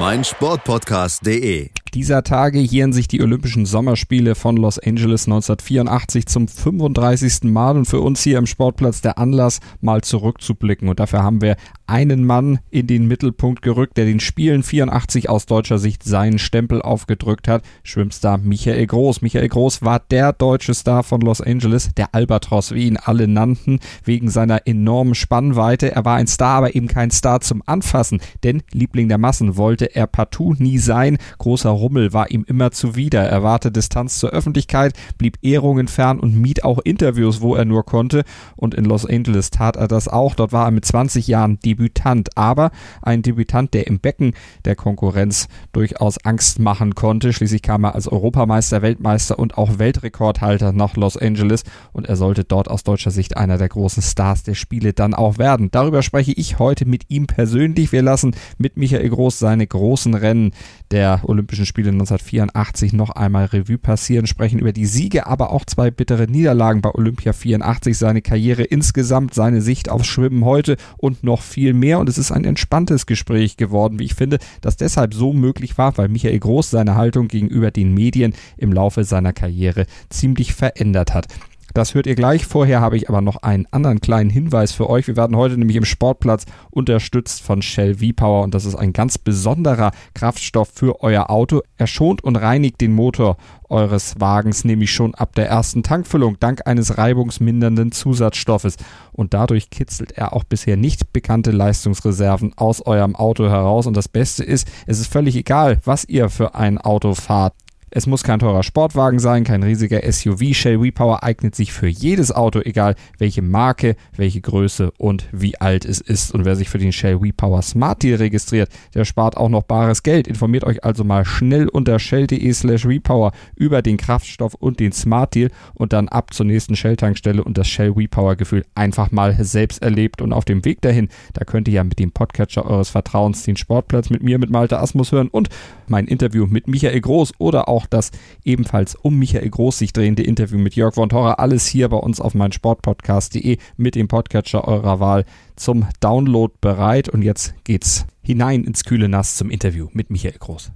meinsportpodcast.de 0.00 1.68
dieser 1.94 2.22
Tage 2.22 2.60
jähren 2.60 2.92
sich 2.92 3.08
die 3.08 3.20
Olympischen 3.20 3.66
Sommerspiele 3.66 4.36
von 4.36 4.56
Los 4.56 4.78
Angeles 4.78 5.26
1984 5.26 6.26
zum 6.26 6.46
35. 6.46 7.50
Mal 7.50 7.76
und 7.76 7.86
für 7.86 8.00
uns 8.00 8.22
hier 8.22 8.38
im 8.38 8.46
Sportplatz 8.46 9.00
der 9.00 9.18
Anlass, 9.18 9.58
mal 9.80 10.00
zurückzublicken. 10.00 10.88
Und 10.88 11.00
dafür 11.00 11.24
haben 11.24 11.42
wir 11.42 11.56
einen 11.90 12.24
Mann 12.24 12.60
in 12.70 12.86
den 12.86 13.08
Mittelpunkt 13.08 13.62
gerückt, 13.62 13.96
der 13.96 14.04
den 14.04 14.20
Spielen 14.20 14.62
84 14.62 15.28
aus 15.28 15.46
deutscher 15.46 15.78
Sicht 15.78 16.04
seinen 16.04 16.38
Stempel 16.38 16.80
aufgedrückt 16.80 17.48
hat. 17.48 17.64
Schwimmstar 17.82 18.38
Michael 18.38 18.86
Groß. 18.86 19.22
Michael 19.22 19.48
Groß 19.48 19.82
war 19.82 19.98
der 19.98 20.32
deutsche 20.32 20.72
Star 20.72 21.02
von 21.02 21.20
Los 21.20 21.40
Angeles, 21.40 21.90
der 21.96 22.14
Albatros, 22.14 22.72
wie 22.72 22.86
ihn 22.86 22.96
alle 22.96 23.26
nannten, 23.26 23.80
wegen 24.04 24.30
seiner 24.30 24.68
enormen 24.68 25.16
Spannweite. 25.16 25.90
Er 25.90 26.04
war 26.04 26.16
ein 26.16 26.28
Star, 26.28 26.58
aber 26.58 26.76
eben 26.76 26.86
kein 26.86 27.10
Star 27.10 27.40
zum 27.40 27.60
Anfassen, 27.66 28.20
denn 28.44 28.62
Liebling 28.70 29.08
der 29.08 29.18
Massen 29.18 29.56
wollte 29.56 29.94
er 29.94 30.06
partout 30.06 30.54
nie 30.58 30.78
sein. 30.78 31.18
Großer 31.38 31.70
Rummel 31.70 32.12
war 32.12 32.30
ihm 32.30 32.44
immer 32.46 32.70
zuwider. 32.70 33.22
Er 33.22 33.42
warte 33.42 33.72
Distanz 33.72 34.20
zur 34.20 34.30
Öffentlichkeit, 34.30 34.94
blieb 35.18 35.38
Ehrungen 35.42 35.88
fern 35.88 36.20
und 36.20 36.36
mied 36.36 36.62
auch 36.62 36.78
Interviews, 36.78 37.40
wo 37.40 37.56
er 37.56 37.64
nur 37.64 37.84
konnte. 37.84 38.22
Und 38.54 38.76
in 38.76 38.84
Los 38.84 39.06
Angeles 39.06 39.50
tat 39.50 39.74
er 39.74 39.88
das 39.88 40.06
auch. 40.06 40.36
Dort 40.36 40.52
war 40.52 40.66
er 40.66 40.70
mit 40.70 40.84
20 40.84 41.26
Jahren 41.26 41.58
Debütant, 41.80 42.36
aber 42.36 42.70
ein 43.00 43.22
Debütant, 43.22 43.72
der 43.72 43.86
im 43.86 44.00
Becken 44.00 44.34
der 44.66 44.76
Konkurrenz 44.76 45.48
durchaus 45.72 46.18
Angst 46.24 46.58
machen 46.58 46.94
konnte. 46.94 47.32
Schließlich 47.32 47.62
kam 47.62 47.84
er 47.84 47.94
als 47.94 48.06
Europameister, 48.06 48.82
Weltmeister 48.82 49.38
und 49.38 49.56
auch 49.56 49.78
Weltrekordhalter 49.78 50.72
nach 50.72 50.96
Los 50.96 51.16
Angeles 51.16 51.64
und 51.92 52.06
er 52.06 52.16
sollte 52.16 52.44
dort 52.44 52.68
aus 52.68 52.84
deutscher 52.84 53.10
Sicht 53.10 53.36
einer 53.38 53.56
der 53.56 53.68
großen 53.68 54.02
Stars 54.02 54.42
der 54.42 54.54
Spiele 54.54 54.92
dann 54.92 55.14
auch 55.14 55.38
werden. 55.38 55.70
Darüber 55.70 56.02
spreche 56.02 56.32
ich 56.32 56.58
heute 56.58 56.84
mit 56.84 57.04
ihm 57.08 57.26
persönlich. 57.26 57.92
Wir 57.92 58.02
lassen 58.02 58.36
mit 58.58 58.76
Michael 58.76 59.08
Groß 59.08 59.38
seine 59.38 59.66
großen 59.66 60.14
Rennen 60.14 60.52
der 60.90 61.20
Olympischen 61.22 61.64
Spiele 61.64 61.90
1984 61.90 62.92
noch 62.92 63.10
einmal 63.10 63.46
Revue 63.46 63.78
passieren, 63.78 64.26
sprechen 64.26 64.58
über 64.58 64.72
die 64.72 64.86
Siege, 64.86 65.26
aber 65.26 65.50
auch 65.50 65.64
zwei 65.64 65.90
bittere 65.90 66.26
Niederlagen 66.26 66.82
bei 66.82 66.90
Olympia 66.92 67.32
84, 67.32 67.96
seine 67.96 68.20
Karriere 68.20 68.64
insgesamt, 68.64 69.32
seine 69.32 69.62
Sicht 69.62 69.88
aufs 69.88 70.08
Schwimmen 70.08 70.44
heute 70.44 70.76
und 70.98 71.24
noch 71.24 71.42
viel 71.42 71.69
mehr. 71.72 71.98
Und 71.98 72.08
es 72.08 72.18
ist 72.18 72.32
ein 72.32 72.44
entspanntes 72.44 73.06
Gespräch 73.06 73.56
geworden, 73.56 73.98
wie 73.98 74.04
ich 74.04 74.14
finde, 74.14 74.38
das 74.60 74.76
deshalb 74.76 75.14
so 75.14 75.32
möglich 75.32 75.78
war, 75.78 75.96
weil 75.98 76.08
Michael 76.08 76.38
Groß 76.38 76.70
seine 76.70 76.94
Haltung 76.94 77.28
gegenüber 77.28 77.70
den 77.70 77.94
Medien 77.94 78.34
im 78.56 78.72
Laufe 78.72 79.04
seiner 79.04 79.32
Karriere 79.32 79.86
ziemlich 80.08 80.54
verändert 80.54 81.14
hat. 81.14 81.26
Das 81.74 81.94
hört 81.94 82.06
ihr 82.06 82.14
gleich. 82.14 82.46
Vorher 82.46 82.80
habe 82.80 82.96
ich 82.96 83.08
aber 83.08 83.20
noch 83.20 83.36
einen 83.36 83.66
anderen 83.70 84.00
kleinen 84.00 84.30
Hinweis 84.30 84.72
für 84.72 84.88
euch. 84.88 85.06
Wir 85.06 85.16
werden 85.16 85.36
heute 85.36 85.56
nämlich 85.56 85.76
im 85.76 85.84
Sportplatz 85.84 86.44
unterstützt 86.70 87.42
von 87.42 87.62
Shell 87.62 87.96
V-Power 87.96 88.42
und 88.42 88.54
das 88.54 88.64
ist 88.64 88.74
ein 88.74 88.92
ganz 88.92 89.18
besonderer 89.18 89.92
Kraftstoff 90.14 90.70
für 90.74 91.02
euer 91.02 91.30
Auto. 91.30 91.62
Er 91.76 91.86
schont 91.86 92.24
und 92.24 92.36
reinigt 92.36 92.80
den 92.80 92.92
Motor 92.92 93.36
eures 93.68 94.18
Wagens 94.18 94.64
nämlich 94.64 94.92
schon 94.92 95.14
ab 95.14 95.34
der 95.34 95.48
ersten 95.48 95.82
Tankfüllung 95.82 96.38
dank 96.40 96.66
eines 96.66 96.98
reibungsmindernden 96.98 97.92
Zusatzstoffes 97.92 98.76
und 99.12 99.32
dadurch 99.32 99.70
kitzelt 99.70 100.12
er 100.12 100.32
auch 100.32 100.44
bisher 100.44 100.76
nicht 100.76 101.12
bekannte 101.12 101.52
Leistungsreserven 101.52 102.52
aus 102.56 102.84
eurem 102.84 103.14
Auto 103.14 103.48
heraus 103.48 103.86
und 103.86 103.96
das 103.96 104.08
Beste 104.08 104.42
ist, 104.44 104.66
es 104.86 104.98
ist 104.98 105.12
völlig 105.12 105.36
egal, 105.36 105.78
was 105.84 106.04
ihr 106.04 106.28
für 106.28 106.54
ein 106.54 106.78
Auto 106.78 107.14
fahrt. 107.14 107.54
Es 107.92 108.06
muss 108.06 108.22
kein 108.22 108.38
teurer 108.38 108.62
Sportwagen 108.62 109.18
sein, 109.18 109.42
kein 109.42 109.64
riesiger 109.64 110.00
SUV. 110.00 110.54
Shell 110.54 110.76
Repower 110.76 111.24
eignet 111.24 111.56
sich 111.56 111.72
für 111.72 111.88
jedes 111.88 112.30
Auto, 112.30 112.60
egal 112.60 112.94
welche 113.18 113.42
Marke, 113.42 113.96
welche 114.16 114.40
Größe 114.40 114.92
und 114.96 115.26
wie 115.32 115.60
alt 115.60 115.84
es 115.84 116.00
ist. 116.00 116.32
Und 116.32 116.44
wer 116.44 116.54
sich 116.54 116.68
für 116.68 116.78
den 116.78 116.92
Shell 116.92 117.16
Repower 117.16 117.62
Smart 117.62 118.00
Deal 118.04 118.18
registriert, 118.18 118.70
der 118.94 119.04
spart 119.04 119.36
auch 119.36 119.48
noch 119.48 119.64
bares 119.64 120.04
Geld. 120.04 120.28
Informiert 120.28 120.62
euch 120.62 120.84
also 120.84 121.02
mal 121.02 121.24
schnell 121.24 121.66
unter 121.66 121.98
shell.de 121.98 122.52
slash 122.52 122.86
repower 122.86 123.32
über 123.56 123.82
den 123.82 123.96
Kraftstoff 123.96 124.54
und 124.54 124.78
den 124.78 124.92
Smart 124.92 125.34
Deal 125.34 125.50
und 125.74 125.92
dann 125.92 126.08
ab 126.08 126.32
zur 126.32 126.46
nächsten 126.46 126.76
Shell-Tankstelle 126.76 127.42
und 127.42 127.58
das 127.58 127.66
Shell 127.66 127.90
Repower 127.90 128.36
Gefühl 128.36 128.64
einfach 128.76 129.10
mal 129.10 129.36
selbst 129.42 129.82
erlebt. 129.82 130.22
Und 130.22 130.32
auf 130.32 130.44
dem 130.44 130.64
Weg 130.64 130.80
dahin, 130.80 131.08
da 131.32 131.44
könnt 131.44 131.66
ihr 131.66 131.74
ja 131.74 131.82
mit 131.82 131.98
dem 131.98 132.12
Podcatcher 132.12 132.66
eures 132.66 132.90
Vertrauens 132.90 133.42
den 133.42 133.56
Sportplatz 133.56 134.10
mit 134.10 134.22
mir, 134.22 134.38
mit 134.38 134.50
Malte 134.50 134.78
Asmus 134.78 135.10
hören 135.10 135.26
und 135.26 135.48
mein 135.88 136.06
Interview 136.06 136.46
mit 136.46 136.68
Michael 136.68 137.00
Groß 137.00 137.32
oder 137.38 137.68
auch 137.68 137.79
das 137.86 138.10
ebenfalls 138.44 138.94
um 138.94 139.18
Michael 139.18 139.48
Groß 139.48 139.78
sich 139.78 139.92
drehende 139.92 140.22
Interview 140.22 140.58
mit 140.58 140.74
Jörg 140.74 140.94
von 140.94 141.08
Torra. 141.08 141.34
Alles 141.34 141.66
hier 141.66 141.88
bei 141.88 141.96
uns 141.96 142.20
auf 142.20 142.34
meinsportpodcast.de 142.34 143.58
mit 143.76 143.94
dem 143.94 144.08
Podcatcher 144.08 144.66
eurer 144.66 145.00
Wahl 145.00 145.24
zum 145.56 145.86
Download 146.00 146.52
bereit. 146.60 147.08
Und 147.08 147.22
jetzt 147.22 147.54
geht's 147.64 148.06
hinein 148.22 148.64
ins 148.64 148.84
kühle 148.84 149.08
Nass 149.08 149.36
zum 149.36 149.50
Interview 149.50 149.88
mit 149.92 150.10
Michael 150.10 150.38
Groß. 150.38 150.72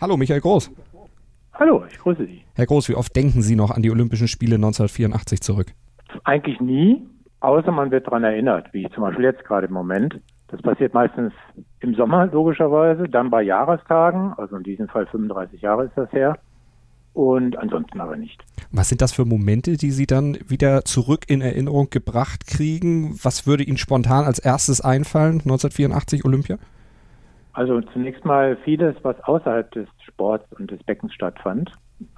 Hallo, 0.00 0.16
Michael 0.16 0.40
Groß. 0.40 0.70
Hallo, 1.54 1.84
ich 1.90 1.98
grüße 1.98 2.24
Sie. 2.24 2.42
Herr 2.54 2.66
Groß, 2.66 2.88
wie 2.88 2.94
oft 2.94 3.14
denken 3.16 3.42
Sie 3.42 3.56
noch 3.56 3.72
an 3.72 3.82
die 3.82 3.90
Olympischen 3.90 4.28
Spiele 4.28 4.54
1984 4.54 5.40
zurück? 5.40 5.74
Eigentlich 6.22 6.60
nie, 6.60 7.02
außer 7.40 7.72
man 7.72 7.90
wird 7.90 8.06
daran 8.06 8.24
erinnert, 8.24 8.72
wie 8.72 8.88
zum 8.90 9.02
Beispiel 9.02 9.24
jetzt 9.24 9.44
gerade 9.44 9.66
im 9.66 9.72
Moment. 9.72 10.20
Das 10.48 10.62
passiert 10.62 10.94
meistens 10.94 11.32
im 11.80 11.94
Sommer 11.94 12.26
logischerweise, 12.26 13.08
dann 13.08 13.30
bei 13.30 13.42
Jahrestagen, 13.42 14.32
also 14.36 14.56
in 14.56 14.62
diesem 14.62 14.88
Fall 14.88 15.06
35 15.06 15.60
Jahre 15.60 15.84
ist 15.84 15.96
das 15.96 16.10
her, 16.12 16.38
und 17.12 17.58
ansonsten 17.58 18.00
aber 18.00 18.16
nicht. 18.16 18.42
Was 18.70 18.88
sind 18.88 19.02
das 19.02 19.12
für 19.12 19.24
Momente, 19.24 19.76
die 19.76 19.90
Sie 19.90 20.06
dann 20.06 20.38
wieder 20.46 20.84
zurück 20.84 21.24
in 21.26 21.40
Erinnerung 21.40 21.90
gebracht 21.90 22.46
kriegen? 22.46 23.18
Was 23.22 23.46
würde 23.46 23.64
Ihnen 23.64 23.76
spontan 23.76 24.24
als 24.24 24.38
erstes 24.38 24.80
einfallen, 24.80 25.40
1984 25.40 26.24
Olympia? 26.24 26.58
Also 27.54 27.80
zunächst 27.92 28.24
mal 28.24 28.56
vieles, 28.64 28.94
was 29.02 29.20
außerhalb 29.24 29.70
des 29.72 29.88
Sports 30.06 30.44
und 30.58 30.70
des 30.70 30.80
Beckens 30.84 31.12
stattfand. 31.12 31.72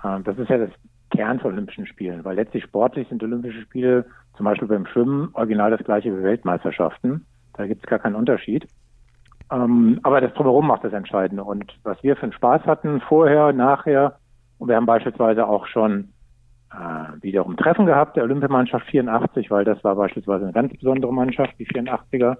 Ähm, 0.05 0.23
das 0.25 0.37
ist 0.37 0.51
ja 0.51 0.59
das 0.59 0.71
Kern 1.11 1.41
von 1.41 1.53
Olympischen 1.53 1.87
Spielen, 1.87 2.25
weil 2.25 2.37
letztlich 2.37 2.65
sportlich 2.65 3.09
sind 3.09 3.23
Olympische 3.23 3.63
Spiele 3.63 4.05
zum 4.41 4.47
Beispiel 4.47 4.69
beim 4.69 4.87
Schwimmen 4.87 5.29
original 5.35 5.71
das 5.71 5.85
gleiche 5.85 6.17
wie 6.17 6.23
Weltmeisterschaften. 6.23 7.27
Da 7.53 7.67
gibt 7.67 7.85
es 7.85 7.91
gar 7.91 7.99
keinen 7.99 8.15
Unterschied. 8.15 8.67
Ähm, 9.53 10.01
aber 10.03 10.23
das 10.23 10.33
Drumherum 10.33 10.67
macht 10.67 10.83
das 10.83 10.95
Entscheidende. 10.95 11.45
Und 11.45 11.79
was 11.83 12.03
wir 12.03 12.17
für 12.17 12.23
einen 12.23 12.33
Spaß 12.33 12.63
hatten, 12.65 13.03
vorher, 13.03 13.53
nachher, 13.53 14.19
und 14.57 14.69
wir 14.69 14.77
haben 14.77 14.87
beispielsweise 14.87 15.47
auch 15.47 15.67
schon 15.67 16.15
äh, 16.73 17.23
wiederum 17.23 17.59
Treffen 17.59 17.85
gehabt 17.85 18.17
der 18.17 18.23
Olympiamannschaft 18.23 18.87
84, 18.87 19.51
weil 19.51 19.67
das 19.67 19.85
war 19.85 19.95
beispielsweise 19.95 20.45
eine 20.45 20.55
ganz 20.55 20.73
besondere 20.73 21.13
Mannschaft, 21.13 21.59
die 21.59 21.67
84er. 21.67 22.39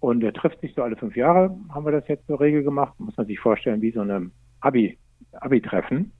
Und 0.00 0.20
der 0.20 0.32
trifft 0.32 0.62
sich 0.62 0.74
so 0.74 0.82
alle 0.82 0.96
fünf 0.96 1.14
Jahre, 1.14 1.54
haben 1.74 1.84
wir 1.84 1.92
das 1.92 2.08
jetzt 2.08 2.26
zur 2.26 2.40
Regel 2.40 2.62
gemacht. 2.62 2.94
Muss 2.98 3.18
man 3.18 3.26
sich 3.26 3.38
vorstellen, 3.38 3.82
wie 3.82 3.90
so 3.90 4.00
eine 4.00 4.30
Abi, 4.62 4.96
Abi-Treffen. 5.32 6.10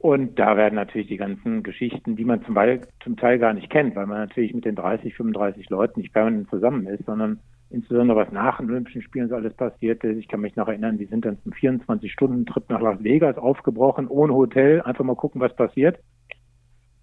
Und 0.00 0.38
da 0.38 0.56
werden 0.56 0.76
natürlich 0.76 1.08
die 1.08 1.18
ganzen 1.18 1.62
Geschichten, 1.62 2.16
die 2.16 2.24
man 2.24 2.42
zum 2.46 2.54
Teil, 2.54 2.80
zum 3.04 3.18
Teil 3.18 3.38
gar 3.38 3.52
nicht 3.52 3.68
kennt, 3.68 3.94
weil 3.96 4.06
man 4.06 4.16
natürlich 4.16 4.54
mit 4.54 4.64
den 4.64 4.74
30, 4.74 5.14
35 5.14 5.68
Leuten 5.68 6.00
nicht 6.00 6.14
permanent 6.14 6.48
zusammen 6.48 6.86
ist, 6.86 7.04
sondern 7.04 7.38
insbesondere 7.68 8.16
was 8.16 8.32
nach 8.32 8.56
den 8.56 8.70
Olympischen 8.70 9.02
Spielen 9.02 9.28
so 9.28 9.34
alles 9.34 9.52
passierte. 9.52 10.08
Ich 10.12 10.26
kann 10.26 10.40
mich 10.40 10.56
noch 10.56 10.68
erinnern, 10.68 10.98
wir 10.98 11.06
sind 11.06 11.26
dann 11.26 11.38
zum 11.42 11.52
24-Stunden-Trip 11.52 12.70
nach 12.70 12.80
Las 12.80 13.04
Vegas 13.04 13.36
aufgebrochen, 13.36 14.08
ohne 14.08 14.32
Hotel, 14.32 14.80
einfach 14.80 15.04
mal 15.04 15.16
gucken, 15.16 15.42
was 15.42 15.54
passiert. 15.54 15.98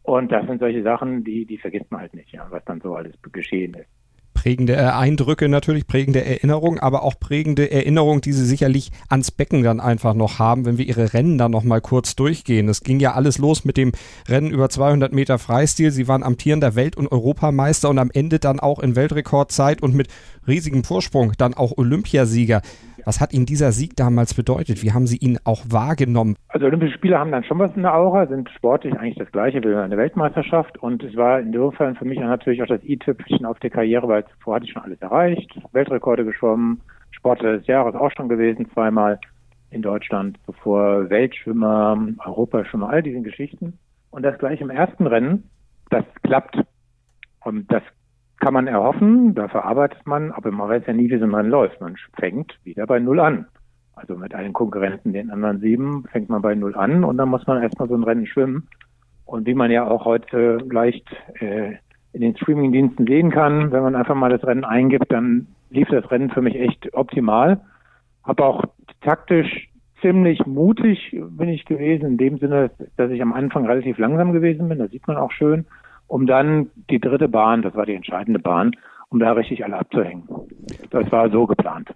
Und 0.01 0.31
das 0.31 0.48
sind 0.48 0.57
solche 0.57 0.81
Sachen, 0.81 1.24
die, 1.24 1.45
die 1.45 1.60
vergisst 1.60 1.92
man 1.92 2.01
halt 2.01 2.16
nicht, 2.16 2.31
ja, 2.31 2.48
was 2.50 2.66
dann 2.66 2.81
so 2.81 2.95
alles 2.95 3.13
geschehen 3.31 3.75
ist. 3.75 3.97
Prägende 4.38 4.75
äh, 4.75 4.81
Eindrücke 4.81 5.50
natürlich, 5.50 5.88
prägende 5.88 6.24
Erinnerungen, 6.24 6.80
aber 6.80 7.01
auch 7.01 7.19
prägende 7.19 7.72
Erinnerungen, 7.72 8.22
die 8.22 8.34
sie 8.34 8.45
sicherlich 8.45 8.92
ans 9.10 9.31
Becken 9.31 9.63
dann 9.63 9.80
einfach 9.80 10.13
noch 10.13 10.38
haben, 10.38 10.66
wenn 10.66 10.78
wir 10.78 10.86
ihre 10.86 11.13
Rennen 11.13 11.39
dann 11.39 11.51
noch 11.51 11.63
mal 11.63 11.81
kurz 11.81 12.16
durchgehen. 12.16 12.69
Es 12.69 12.84
ging 12.84 13.00
ja 13.00 13.13
alles 13.13 13.39
los 13.39 13.66
mit 13.66 13.78
dem 13.78 13.94
Rennen 14.30 14.51
über 14.51 14.69
200 14.69 15.12
Meter 15.12 15.39
Freistil. 15.39 15.89
Sie 15.89 16.07
waren 16.07 16.22
amtierender 16.22 16.75
Welt- 16.75 16.98
und 16.98 17.12
Europameister 17.12 17.89
und 17.89 17.98
am 17.98 18.12
Ende 18.13 18.38
dann 18.38 18.60
auch 18.60 18.78
in 18.78 18.95
Weltrekordzeit 18.95 19.81
und 19.81 19.95
mit 19.95 20.07
riesigem 20.48 20.84
Vorsprung 20.84 21.34
dann 21.38 21.56
auch 21.56 21.75
Olympiasieger. 21.75 22.62
Was 23.07 23.22
hat 23.22 23.34
Ihnen 23.34 23.45
dieser 23.45 23.72
Sieg 23.72 23.95
damals 23.95 24.34
bedeutet? 24.34 24.84
Wie 24.84 24.92
haben 24.92 25.07
Sie 25.07 25.16
ihn 25.16 25.38
auch 25.45 25.63
wahrgenommen? 25.69 26.36
Also 26.50 26.66
Olympische 26.66 26.94
Spiele 26.94 27.18
haben 27.18 27.31
dann 27.31 27.45
schon 27.45 27.57
was 27.57 27.74
in 27.74 27.84
der 27.84 27.95
Aura, 27.95 28.28
sind 28.28 28.50
sportlich 28.50 29.00
eigentlich 29.00 29.18
das 29.18 29.31
gleiche 29.31 29.62
wie 29.63 29.74
eine 29.74 29.95
Weltmeisterschaft 29.95 30.78
und 30.78 31.01
es 31.04 31.16
war 31.16 31.39
insofern 31.39 31.95
für 31.95 32.04
mich 32.04 32.19
natürlich 32.19 32.62
auch 32.62 32.68
das 32.68 32.84
i-Tüpfchen 32.84 33.45
auf 33.45 33.60
der 33.60 33.69
Karriere, 33.69 34.10
weil 34.10 34.25
zuvor 34.29 34.56
hatte 34.56 34.65
ich 34.65 34.71
schon 34.71 34.83
alles 34.83 35.01
erreicht, 35.01 35.59
Weltrekorde 35.71 36.25
geschwommen, 36.25 36.81
Sportler 37.12 37.57
des 37.57 37.68
Jahres 37.68 37.95
auch 37.95 38.12
schon 38.15 38.29
gewesen, 38.29 38.69
zweimal 38.74 39.19
in 39.69 39.81
Deutschland, 39.81 40.38
bevor 40.45 41.09
Weltschwimmer, 41.09 41.97
Europaschwimmer, 42.25 42.89
all 42.89 43.03
diesen 43.03 43.24
Geschichten. 43.24 43.77
Und 44.12 44.24
das 44.24 44.38
gleich 44.38 44.62
im 44.62 44.69
ersten 44.69 45.07
Rennen, 45.07 45.50
das 45.89 46.06
klappt. 46.24 46.57
Und 47.44 47.71
das 47.71 47.83
kann 48.39 48.53
man 48.53 48.68
erhoffen, 48.68 49.33
dafür 49.35 49.65
arbeitet 49.65 50.06
man, 50.06 50.31
aber 50.31 50.51
man 50.51 50.69
weiß 50.69 50.83
ja 50.85 50.94
nie, 50.94 51.09
wie 51.09 51.18
so 51.18 51.25
ein 51.25 51.33
Rennen 51.33 51.50
läuft. 51.50 51.81
Man 51.81 51.95
fängt 52.19 52.57
wieder 52.63 52.85
bei 52.85 53.00
Null 53.00 53.19
an. 53.19 53.47
Also 53.95 54.15
mit 54.15 54.35
allen 54.35 54.53
Konkurrenten, 54.53 55.12
den 55.12 55.31
anderen 55.31 55.59
sieben, 55.59 56.03
fängt 56.12 56.29
man 56.29 56.44
bei 56.44 56.53
Null 56.53 56.75
an 56.75 57.03
und 57.03 57.18
dann 57.18 57.29
muss 57.29 57.47
man 57.47 57.63
erstmal 57.63 57.88
so 57.88 57.95
ein 57.95 58.03
Rennen 58.03 58.27
schwimmen. 58.27 58.68
Und 59.25 59.47
wie 59.47 59.56
man 59.56 59.71
ja 59.71 59.88
auch 59.88 60.06
heute 60.06 60.57
leicht 60.69 61.09
äh, 61.39 61.75
in 62.18 62.22
den 62.22 62.38
Streamingdiensten 62.38 63.08
sehen 63.08 63.31
kann, 63.31 63.72
wenn 63.72 63.84
man 63.84 63.96
einfach 63.96 64.16
mal 64.16 64.30
das 64.30 64.44
Rennen 64.44 64.66
eingibt, 64.66 65.12
dann 65.12 65.48
lief 65.69 65.88
das 65.90 66.10
Rennen 66.12 66.30
für 66.30 66.42
mich 66.42 66.56
echt 66.56 66.94
optimal. 66.94 67.62
Habe 68.24 68.44
auch 68.44 68.64
taktisch 69.02 69.69
ziemlich 70.02 70.46
mutig 70.46 71.16
bin 71.30 71.50
ich 71.50 71.66
gewesen, 71.66 72.06
in 72.06 72.18
dem 72.18 72.38
Sinne, 72.38 72.72
dass 72.98 73.10
ich 73.12 73.22
am 73.22 73.34
Anfang 73.34 73.66
relativ 73.66 73.98
langsam 73.98 74.31
gewesen 74.31 74.69
bin, 74.69 74.80
das 74.80 74.92
sieht 74.92 75.08
man 75.08 75.18
auch 75.18 75.31
schön 75.31 75.66
um 76.08 76.25
dann 76.25 76.72
die 76.90 77.00
dritte 77.00 77.28
Bahn, 77.28 77.62
das 77.62 77.75
war 77.75 77.86
die 77.86 77.94
entscheidende 77.94 78.40
Bahn, 78.40 78.72
um 79.10 79.20
da 79.20 79.34
richtig 79.34 79.63
alle 79.63 79.78
abzuhängen. 79.78 80.24
Das 80.90 81.12
war 81.12 81.30
so 81.30 81.46
geplant. 81.46 81.90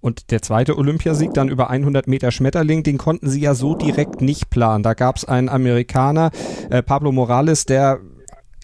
Und 0.00 0.30
der 0.30 0.42
zweite 0.42 0.76
Olympiasieg 0.76 1.32
dann 1.34 1.48
über 1.48 1.70
100 1.70 2.06
Meter 2.06 2.30
Schmetterling, 2.30 2.82
den 2.82 2.98
konnten 2.98 3.28
sie 3.28 3.40
ja 3.40 3.54
so 3.54 3.74
direkt 3.74 4.20
nicht 4.20 4.50
planen. 4.50 4.82
Da 4.82 4.94
gab 4.94 5.16
es 5.16 5.24
einen 5.24 5.48
Amerikaner, 5.48 6.30
äh, 6.70 6.82
Pablo 6.82 7.12
Morales, 7.12 7.64
der 7.64 7.98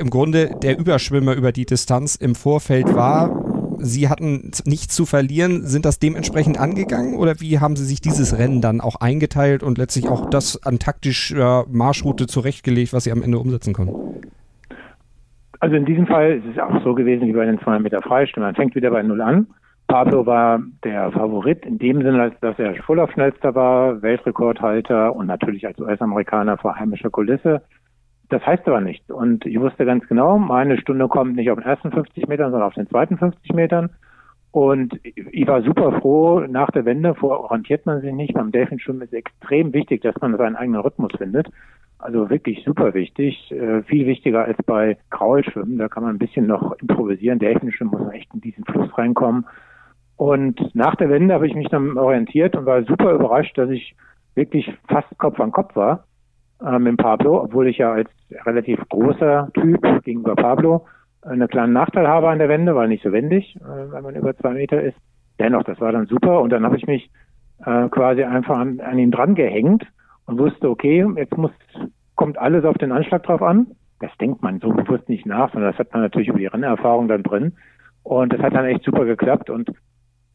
im 0.03 0.11
Grunde 0.11 0.51
der 0.63 0.79
Überschwimmer 0.79 1.35
über 1.35 1.53
die 1.53 1.65
Distanz 1.65 2.17
im 2.17 2.35
Vorfeld 2.35 2.95
war. 2.95 3.31
Sie 3.79 4.09
hatten 4.09 4.51
nichts 4.65 4.95
zu 4.95 5.07
verlieren. 5.07 5.63
Sind 5.65 5.85
das 5.85 5.99
dementsprechend 5.99 6.61
angegangen 6.61 7.15
oder 7.15 7.41
wie 7.41 7.61
haben 7.61 7.77
Sie 7.77 7.85
sich 7.85 8.01
dieses 8.01 8.37
Rennen 8.37 8.61
dann 8.61 8.81
auch 8.81 8.97
eingeteilt 8.97 9.63
und 9.63 9.79
letztlich 9.79 10.09
auch 10.09 10.29
das 10.29 10.63
an 10.65 10.79
taktischer 10.79 11.65
Marschroute 11.71 12.27
zurechtgelegt, 12.27 12.93
was 12.93 13.05
Sie 13.05 13.13
am 13.13 13.23
Ende 13.23 13.39
umsetzen 13.39 13.73
konnten? 13.73 13.95
Also 15.61 15.77
in 15.77 15.85
diesem 15.85 16.09
Fall 16.09 16.39
ist 16.39 16.45
es 16.53 16.59
auch 16.59 16.83
so 16.83 16.95
gewesen 16.95 17.29
wie 17.29 17.33
bei 17.33 17.47
den 17.47 17.61
200 17.61 17.83
Meter 17.83 18.03
Freistimmen. 18.03 18.49
Man 18.49 18.57
fängt 18.57 18.75
wieder 18.75 18.91
bei 18.91 19.03
Null 19.03 19.21
an. 19.21 19.47
Pablo 19.87 20.27
war 20.27 20.61
der 20.83 21.13
Favorit 21.13 21.65
in 21.65 21.79
dem 21.79 22.03
Sinne, 22.03 22.33
dass 22.41 22.59
er 22.59 22.75
Vorlaufschnellster 22.83 23.55
war, 23.55 24.03
Weltrekordhalter 24.03 25.15
und 25.15 25.27
natürlich 25.27 25.67
als 25.67 25.79
US-Amerikaner 25.79 26.57
vor 26.57 26.75
heimischer 26.77 27.11
Kulisse. 27.11 27.63
Das 28.33 28.47
heißt 28.47 28.67
aber 28.67 28.81
nichts. 28.81 29.11
Und 29.11 29.45
ich 29.45 29.61
wusste 29.61 29.85
ganz 29.85 30.09
genau, 30.09 30.39
meine 30.39 30.79
Stunde 30.79 31.07
kommt 31.07 31.37
nicht 31.37 31.51
auf 31.51 31.59
den 31.59 31.69
ersten 31.69 31.93
50 31.93 32.29
Metern, 32.29 32.51
sondern 32.51 32.67
auf 32.67 32.75
den 32.75 32.89
zweiten 32.89 33.19
50 33.19 33.53
Metern. 33.53 33.91
Und 34.53 34.99
ich 35.03 35.47
war 35.47 35.61
super 35.61 36.01
froh, 36.01 36.41
nach 36.41 36.71
der 36.71 36.87
Wende, 36.87 37.15
vororientiert 37.15 37.85
man 37.85 38.01
sich 38.01 38.11
nicht. 38.11 38.33
Beim 38.33 38.51
Delfinschwimmen 38.51 39.03
ist 39.03 39.13
extrem 39.13 39.75
wichtig, 39.75 40.01
dass 40.01 40.19
man 40.23 40.35
seinen 40.39 40.57
eigenen 40.57 40.81
Rhythmus 40.81 41.13
findet. 41.19 41.49
Also 41.99 42.31
wirklich 42.31 42.65
super 42.65 42.95
wichtig, 42.95 43.53
äh, 43.53 43.83
viel 43.83 44.07
wichtiger 44.07 44.47
als 44.47 44.57
bei 44.65 44.97
Kraulschwimmen. 45.11 45.77
Da 45.77 45.89
kann 45.89 46.03
man 46.03 46.15
ein 46.15 46.19
bisschen 46.19 46.47
noch 46.47 46.73
improvisieren. 46.81 47.39
Delfinschwimmen 47.39 47.93
muss 47.93 48.01
man 48.01 48.13
echt 48.13 48.33
in 48.33 48.41
diesen 48.41 48.65
Fluss 48.65 48.97
reinkommen. 48.97 49.45
Und 50.17 50.75
nach 50.75 50.97
der 50.97 51.11
Wende 51.11 51.35
habe 51.35 51.47
ich 51.47 51.55
mich 51.55 51.69
dann 51.69 51.99
orientiert 51.99 52.57
und 52.57 52.65
war 52.65 52.83
super 52.85 53.13
überrascht, 53.13 53.59
dass 53.59 53.69
ich 53.69 53.95
wirklich 54.35 54.73
fast 54.89 55.19
Kopf 55.19 55.39
an 55.39 55.53
Kopf 55.53 55.77
war 55.77 56.07
mit 56.79 56.97
Pablo, 56.97 57.43
obwohl 57.43 57.69
ich 57.69 57.79
ja 57.79 57.93
als 57.93 58.11
relativ 58.45 58.79
großer 58.89 59.51
Typ 59.55 60.05
gegenüber 60.05 60.37
Pablo 60.37 60.87
einen 61.23 61.49
kleinen 61.49 61.73
Nachteil 61.73 62.07
habe 62.09 62.29
an 62.29 62.39
der 62.39 62.49
Wende, 62.49 62.75
weil 62.75 62.89
nicht 62.89 63.03
so 63.03 63.13
wendig, 63.13 63.57
äh, 63.57 63.93
wenn 63.93 64.03
man 64.03 64.15
über 64.15 64.37
zwei 64.37 64.53
Meter 64.53 64.83
ist. 64.83 64.97
Dennoch, 65.39 65.65
das 65.65 65.81
war 65.81 65.93
dann 65.93 66.07
super 66.07 66.41
und 66.41 66.51
dann 66.51 66.65
habe 66.65 66.77
ich 66.77 66.87
mich 66.87 67.11
äh, 67.65 67.89
quasi 67.89 68.25
einfach 68.25 68.59
an, 68.59 68.81
an 68.81 68.99
ihn 68.99 69.11
dran 69.11 69.35
gehängt 69.35 69.87
und 70.27 70.39
wusste, 70.39 70.69
okay, 70.69 71.07
jetzt 71.17 71.37
muss, 71.37 71.53
kommt 72.17 72.39
alles 72.39 72.65
auf 72.65 72.77
den 72.79 72.93
Anschlag 72.93 73.23
drauf 73.23 73.43
an. 73.43 73.69
Das 74.01 74.11
denkt 74.21 74.43
man 74.43 74.59
so 74.59 74.71
bewusst 74.71 75.09
nicht 75.09 75.27
nach, 75.27 75.53
sondern 75.53 75.71
das 75.71 75.79
hat 75.79 75.93
man 75.93 76.03
natürlich 76.03 76.29
über 76.29 76.39
die 76.39 76.47
Rennerfahrung 76.47 77.09
dann 77.09 77.23
drin. 77.23 77.53
Und 78.03 78.33
das 78.33 78.41
hat 78.41 78.55
dann 78.55 78.65
echt 78.65 78.85
super 78.85 79.05
geklappt 79.05 79.49
und 79.49 79.71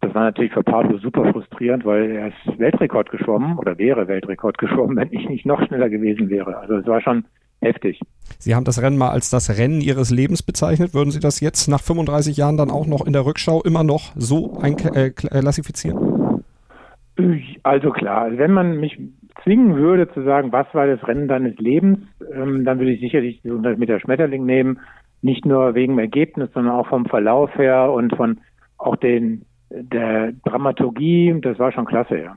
das 0.02 0.14
war 0.14 0.24
natürlich 0.26 0.54
für 0.54 0.64
Pablo 0.64 0.98
super 1.00 1.32
frustrierend, 1.32 1.86
weil 1.86 2.12
er 2.12 2.28
ist 2.28 2.60
Weltrekord 2.60 3.10
geschwommen 3.10 3.58
oder 3.58 3.78
wäre 3.78 4.08
Weltrekord 4.08 4.58
geschwommen, 4.58 4.98
wenn 4.98 5.12
ich 5.12 5.28
nicht 5.28 5.46
noch 5.46 5.66
schneller 5.66 5.90
gewesen 5.90 6.30
wäre. 6.30 6.58
Also 6.58 6.76
es 6.76 6.86
war 6.86 7.02
schon 7.02 7.26
heftig. 7.62 8.00
Sie 8.38 8.54
haben 8.54 8.66
das 8.66 8.82
Rennen 8.82 8.98
mal 8.98 9.10
als 9.10 9.30
das 9.30 9.58
Rennen 9.58 9.82
Ihres 9.82 10.12
Lebens 10.12 10.44
bezeichnet. 10.44 10.94
Würden 10.94 11.12
Sie 11.12 11.20
das 11.20 11.40
jetzt 11.40 11.68
nach 11.68 11.82
35 11.82 12.38
Jahren 12.38 12.58
dann 12.58 12.70
auch 12.70 12.86
noch 12.86 13.06
in 13.06 13.14
der 13.14 13.26
Rückschau 13.26 13.64
immer 13.64 13.84
noch 13.84 14.12
so 14.16 14.60
einklassifizieren? 14.62 16.44
Äh, 17.18 17.40
also 17.64 17.90
klar, 17.90 18.38
wenn 18.38 18.52
man 18.52 18.80
mich 18.80 19.00
zwingen 19.44 19.76
würde 19.76 20.12
zu 20.14 20.24
sagen, 20.24 20.52
was 20.52 20.68
war 20.74 20.86
das 20.86 21.06
Rennen 21.08 21.28
deines 21.28 21.58
Lebens, 21.58 22.00
ähm, 22.34 22.64
dann 22.66 22.80
würde 22.80 22.92
ich 22.92 23.00
sicherlich 23.00 23.42
die 23.42 23.50
100 23.50 23.80
Meter 23.80 24.00
Schmetterling 24.00 24.46
nehmen. 24.46 24.80
Nicht 25.24 25.46
nur 25.46 25.74
wegen 25.74 25.94
dem 25.94 26.00
Ergebnis, 26.00 26.50
sondern 26.54 26.76
auch 26.76 26.88
vom 26.88 27.06
Verlauf 27.06 27.56
her 27.58 27.92
und 27.92 28.16
von 28.16 28.40
auch 28.78 28.96
den 28.96 29.47
der 29.70 30.34
Dramaturgie. 30.44 31.36
Das 31.42 31.60
war 31.60 31.72
schon 31.72 31.86
klasse, 31.86 32.18
ja. 32.18 32.36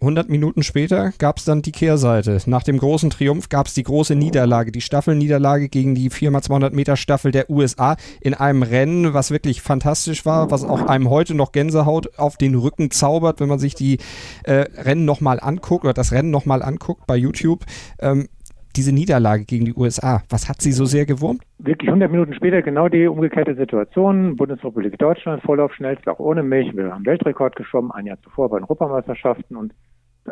100 0.00 0.28
Minuten 0.28 0.62
später 0.62 1.12
gab 1.18 1.38
es 1.38 1.44
dann 1.44 1.62
die 1.62 1.72
Kehrseite. 1.72 2.38
Nach 2.46 2.62
dem 2.62 2.78
großen 2.78 3.08
Triumph 3.10 3.48
gab 3.48 3.66
es 3.66 3.74
die 3.74 3.82
große 3.82 4.14
Niederlage, 4.14 4.70
die 4.70 4.82
Staffelniederlage 4.82 5.68
gegen 5.68 5.94
die 5.94 6.10
4x200 6.10 6.74
Meter 6.74 6.96
Staffel 6.96 7.32
der 7.32 7.48
USA 7.48 7.96
in 8.20 8.34
einem 8.34 8.62
Rennen, 8.62 9.14
was 9.14 9.30
wirklich 9.30 9.62
fantastisch 9.62 10.26
war, 10.26 10.50
was 10.50 10.64
auch 10.64 10.82
einem 10.86 11.08
heute 11.08 11.34
noch 11.34 11.52
Gänsehaut 11.52 12.18
auf 12.18 12.36
den 12.36 12.54
Rücken 12.54 12.90
zaubert, 12.90 13.40
wenn 13.40 13.48
man 13.48 13.58
sich 13.58 13.74
die 13.74 13.98
äh, 14.44 14.66
Rennen 14.76 15.06
nochmal 15.06 15.40
anguckt 15.40 15.84
oder 15.84 15.94
das 15.94 16.12
Rennen 16.12 16.30
nochmal 16.30 16.62
anguckt 16.62 17.06
bei 17.06 17.16
YouTube. 17.16 17.64
Ähm, 17.98 18.28
diese 18.76 18.94
Niederlage 18.94 19.44
gegen 19.44 19.64
die 19.64 19.74
USA, 19.74 20.22
was 20.28 20.48
hat 20.48 20.60
sie 20.60 20.72
so 20.72 20.84
sehr 20.84 21.06
gewurmt? 21.06 21.42
Wirklich 21.58 21.88
100 21.88 22.10
Minuten 22.10 22.34
später 22.34 22.62
genau 22.62 22.88
die 22.88 23.06
umgekehrte 23.06 23.54
Situation. 23.54 24.36
Bundesrepublik 24.36 24.98
Deutschland, 24.98 25.42
Vorlauf 25.42 25.72
schnellst, 25.74 26.08
auch 26.08 26.18
ohne 26.18 26.42
mich. 26.42 26.76
Wir 26.76 26.92
haben 26.92 27.06
Weltrekord 27.06 27.56
geschwommen, 27.56 27.90
ein 27.90 28.06
Jahr 28.06 28.20
zuvor 28.22 28.50
bei 28.50 28.58
den 28.58 28.64
Europameisterschaften. 28.64 29.56
Und 29.56 29.72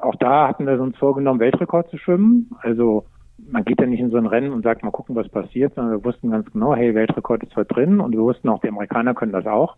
auch 0.00 0.14
da 0.16 0.48
hatten 0.48 0.66
wir 0.66 0.80
uns 0.80 0.96
vorgenommen, 0.96 1.40
Weltrekord 1.40 1.90
zu 1.90 1.98
schwimmen. 1.98 2.50
Also 2.60 3.06
man 3.38 3.64
geht 3.64 3.80
ja 3.80 3.86
nicht 3.86 4.00
in 4.00 4.10
so 4.10 4.16
ein 4.16 4.26
Rennen 4.26 4.52
und 4.52 4.62
sagt, 4.62 4.82
mal 4.82 4.90
gucken, 4.90 5.16
was 5.16 5.28
passiert, 5.28 5.74
sondern 5.74 5.98
wir 5.98 6.04
wussten 6.04 6.30
ganz 6.30 6.50
genau, 6.52 6.74
hey, 6.74 6.94
Weltrekord 6.94 7.42
ist 7.42 7.52
zwar 7.52 7.64
drin 7.64 8.00
und 8.00 8.12
wir 8.12 8.20
wussten 8.20 8.48
auch, 8.48 8.60
die 8.60 8.68
Amerikaner 8.68 9.14
können 9.14 9.32
das 9.32 9.46
auch. 9.46 9.76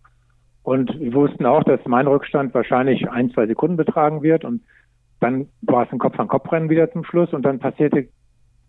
Und 0.63 0.99
wir 0.99 1.13
wussten 1.13 1.45
auch, 1.45 1.63
dass 1.63 1.79
mein 1.85 2.07
Rückstand 2.07 2.53
wahrscheinlich 2.53 3.09
ein, 3.09 3.31
zwei 3.31 3.47
Sekunden 3.47 3.77
betragen 3.77 4.21
wird 4.21 4.43
und 4.43 4.61
dann 5.19 5.47
war 5.61 5.85
es 5.85 5.91
ein 5.91 5.99
Kopf-an-Kopf-Rennen 5.99 6.69
wieder 6.69 6.91
zum 6.91 7.03
Schluss 7.03 7.33
und 7.33 7.43
dann 7.43 7.59
passierte 7.59 8.09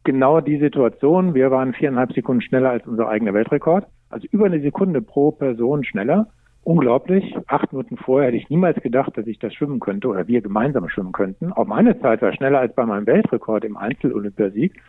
genau 0.09 0.41
die 0.41 0.57
Situation. 0.57 1.35
Wir 1.35 1.51
waren 1.51 1.75
viereinhalb 1.75 2.15
Sekunden 2.15 2.41
schneller 2.41 2.71
als 2.71 2.87
unser 2.87 3.11
eigener 3.11 3.35
Weltrekord. 3.35 3.85
Also 4.09 4.27
über 4.31 4.47
eine 4.47 4.63
Sekunde 4.63 5.03
pro 5.03 5.33
Person 5.33 5.85
schneller. 5.85 6.29
Unglaublich. 6.63 7.37
Acht 7.47 7.75
Minuten 7.75 7.99
vorher 7.99 8.29
hätte 8.29 8.39
ich 8.39 8.49
niemals 8.49 8.81
gedacht, 8.81 9.19
dass 9.19 9.27
ich 9.27 9.39
das 9.39 9.53
schwimmen 9.53 9.81
könnte 9.81 10.09
oder 10.09 10.27
wir 10.27 10.41
gemeinsam 10.41 10.89
schwimmen 10.89 11.13
könnten. 11.13 11.53
Auch 11.53 11.67
meine 11.67 12.01
Zeit 12.01 12.23
war 12.23 12.33
schneller 12.33 12.59
als 12.59 12.75
bei 12.75 12.87
meinem 12.87 13.07
Weltrekord 13.07 13.67
im 13.67 13.77
Einzel-Olympiasieg. 13.77 14.81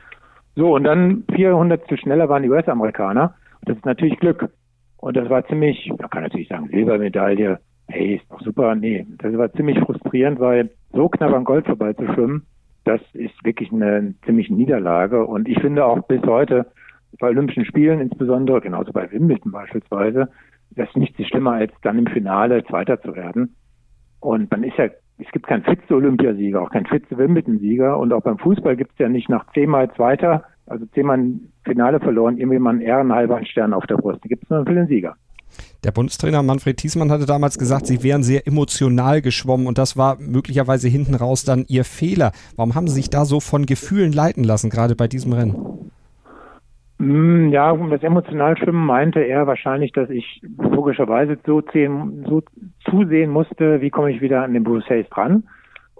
So, 0.56 0.74
und 0.74 0.86
dann 0.86 1.26
400 1.36 1.86
zu 1.90 1.98
schneller 1.98 2.30
waren 2.30 2.44
die 2.44 2.50
US-Amerikaner. 2.50 3.36
Das 3.64 3.76
ist 3.76 3.86
natürlich 3.86 4.18
Glück. 4.22 4.50
Und 4.96 5.18
das 5.18 5.30
war 5.30 5.46
ziemlich, 5.48 5.92
man 5.98 6.10
kann 6.10 6.24
natürlich 6.24 6.48
sagen, 6.48 6.70
Silbermedaille, 6.72 7.60
hey, 7.90 8.16
ist 8.16 8.32
doch 8.32 8.40
super. 8.40 8.74
Nee, 8.74 9.06
das 9.18 9.38
war 9.38 9.52
ziemlich 9.52 9.80
frustrierend, 9.80 10.40
weil 10.40 10.70
so 10.94 11.10
knapp 11.10 11.34
an 11.34 11.44
Gold 11.44 11.66
vorbei 11.66 11.92
zu 11.92 12.06
schwimmen, 12.14 12.46
das 12.89 13.01
ist 13.13 13.36
wirklich 13.43 13.72
eine 13.72 14.15
ziemliche 14.25 14.53
Niederlage. 14.53 15.24
Und 15.25 15.48
ich 15.48 15.60
finde 15.62 15.86
auch 15.86 16.01
bis 16.08 16.24
heute 16.24 16.65
bei 17.19 17.27
Olympischen 17.27 17.65
Spielen 17.65 18.00
insbesondere, 18.00 18.62
genauso 18.62 18.91
bei 18.91 19.12
Wimbledon 19.12 19.51
beispielsweise, 19.51 20.29
das 20.72 20.89
ist 20.89 20.98
nichts 20.98 21.24
schlimmer, 21.27 21.53
als 21.53 21.72
dann 21.84 22.00
im 22.00 22.08
Finale 22.08 22.63
Zweiter 22.63 23.00
zu 23.00 23.15
werden. 23.15 23.55
Und 24.22 24.50
man 24.50 24.63
ist 24.63 24.77
ja, 24.77 24.86
es 25.19 25.31
gibt 25.31 25.46
keinen 25.46 25.63
Vize-Olympiasieger, 25.63 26.62
auch 26.62 26.72
keinen 26.72 26.88
Vize-Wimbledon-Sieger. 26.88 27.96
Und 27.98 28.12
auch 28.12 28.24
beim 28.24 28.39
Fußball 28.39 28.75
gibt 28.75 28.93
es 28.93 28.98
ja 28.98 29.08
nicht 29.08 29.29
nach 29.29 29.46
zehnmal 29.53 29.91
Zweiter, 29.93 30.43
also 30.65 30.86
zehnmal 30.88 31.19
Finale 31.65 32.00
verloren, 32.00 32.38
irgendwie 32.38 32.60
mal 32.60 32.72
einen 32.72 32.81
ehrenhalber 32.81 33.46
Stern 33.46 33.74
auf 33.74 33.86
der 33.86 33.98
Brust. 33.98 34.24
Da 34.24 34.29
gibt 34.29 34.43
es 34.43 34.50
nur 34.50 34.65
den 34.65 34.88
Sieger. 34.88 35.15
Der 35.84 35.92
Bundestrainer 35.92 36.44
Manfred 36.44 36.78
Thiesmann 36.78 37.12
hatte 37.12 37.25
damals 37.25 37.58
gesagt, 37.58 37.88
sie 37.88 38.04
wären 38.04 38.24
sehr 38.24 38.48
emotional 38.48 39.22
geschwommen 39.22 39.68
und 39.68 39.78
das 39.78 39.98
war 39.98 40.18
möglicherweise 40.20 40.88
hinten 40.88 41.16
raus 41.16 41.44
dann 41.44 41.66
ihr 41.68 41.86
Fehler. 41.86 42.32
Warum 42.56 42.75
haben 42.75 42.88
sie 42.88 42.96
sich 42.96 43.10
da 43.10 43.25
so 43.25 43.39
von 43.39 43.66
Gefühlen 43.66 44.12
leiten 44.12 44.44
lassen, 44.44 44.70
gerade 44.70 44.96
bei 44.96 45.08
diesem 45.08 45.34
Rennen? 45.34 45.92
Hm, 47.00 47.50
ja, 47.50 47.74
das 47.74 48.04
emotional 48.04 48.58
Schwimmen 48.58 48.86
meinte 48.86 49.22
er 49.22 49.48
wahrscheinlich, 49.48 49.94
dass 49.94 50.10
ich 50.10 50.42
logischerweise 50.58 51.38
so, 51.46 51.62
zählen, 51.62 52.25
so 52.28 52.44
zusehen 52.89 53.32
musste, 53.32 53.80
wie 53.80 53.89
komme 53.89 54.12
ich 54.12 54.20
wieder 54.20 54.44
an 54.44 54.54
den 54.54 54.66
Bruce 54.66 54.84
dran. 55.10 55.44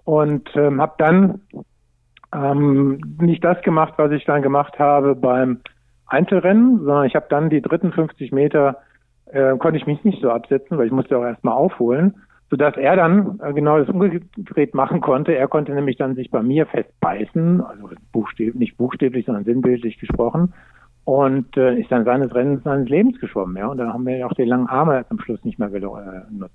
Und 0.04 0.50
ähm, 0.56 0.82
habe 0.82 0.96
dann 0.98 1.42
ähm, 2.34 3.00
nicht 3.20 3.44
das 3.44 3.62
gemacht, 3.62 3.94
was 3.98 4.12
ich 4.12 4.26
dann 4.26 4.42
gemacht 4.42 4.78
habe 4.78 5.16
beim 5.16 5.62
Einzelrennen, 6.08 6.80
sondern 6.80 7.06
ich 7.06 7.16
habe 7.16 7.28
dann 7.30 7.50
die 7.50 7.62
dritten 7.62 7.92
50 7.94 8.32
Meter, 8.32 8.78
äh, 9.32 9.58
konnte 9.58 9.78
ich 9.78 9.88
mich 9.88 10.04
nicht 10.04 10.22
so 10.22 10.30
absetzen, 10.32 10.78
weil 10.78 10.88
ich 10.88 10.92
musste 10.92 11.18
auch 11.18 11.24
erstmal 11.24 11.56
aufholen, 11.56 12.16
sodass 12.50 12.76
er 12.78 12.96
dann 12.96 13.40
äh, 13.44 13.54
genau 13.54 13.78
das 13.78 13.90
umgedreht 13.90 14.74
machen 14.74 15.02
konnte. 15.02 15.36
Er 15.36 15.48
konnte 15.48 15.74
nämlich 15.74 15.98
dann 15.98 16.16
sich 16.16 16.32
bei 16.32 16.42
mir 16.42 16.66
festbeißen, 16.66 17.62
also 17.62 17.90
buchstäblich, 18.12 18.56
nicht 18.56 18.78
buchstäblich, 18.78 19.26
sondern 19.26 19.46
sinnbildlich 19.46 20.00
gesprochen 20.00 20.54
und 21.10 21.58
äh, 21.58 21.80
ist 21.80 21.92
dann 21.92 22.06
seines 22.06 22.34
Rennens 22.36 22.64
seines 22.64 22.88
Lebens 22.88 23.20
geschwommen, 23.20 23.58
ja. 23.58 23.68
Und 23.68 23.78
dann 23.78 23.92
haben 23.92 24.06
wir 24.06 24.26
auch 24.28 24.34
die 24.34 24.44
langen 24.44 24.68
Arme 24.68 25.06
am 25.10 25.20
Schluss 25.20 25.44
nicht 25.44 25.58
mehr 25.58 25.70
genutzt. 25.70 26.54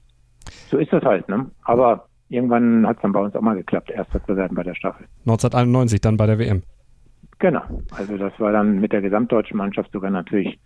So 0.70 0.78
ist 0.78 0.92
das 0.92 1.02
halt, 1.02 1.28
ne? 1.28 1.50
Aber 1.64 2.06
irgendwann 2.28 2.86
hat 2.86 2.96
es 2.96 3.02
dann 3.02 3.12
bei 3.12 3.20
uns 3.20 3.34
auch 3.34 3.40
mal 3.40 3.56
geklappt, 3.56 3.90
erster 3.90 4.22
zu 4.24 4.36
werden 4.36 4.54
bei 4.54 4.62
der 4.62 4.74
Staffel. 4.74 5.06
1991 5.26 6.00
dann 6.00 6.16
bei 6.16 6.26
der 6.26 6.38
WM. 6.38 6.62
Genau. 7.40 7.62
Also 7.96 8.16
das 8.16 8.32
war 8.38 8.52
dann 8.52 8.80
mit 8.80 8.92
der 8.92 9.02
gesamtdeutschen 9.02 9.56
Mannschaft 9.56 9.90
sogar 9.92 10.10
natürlich 10.10 10.58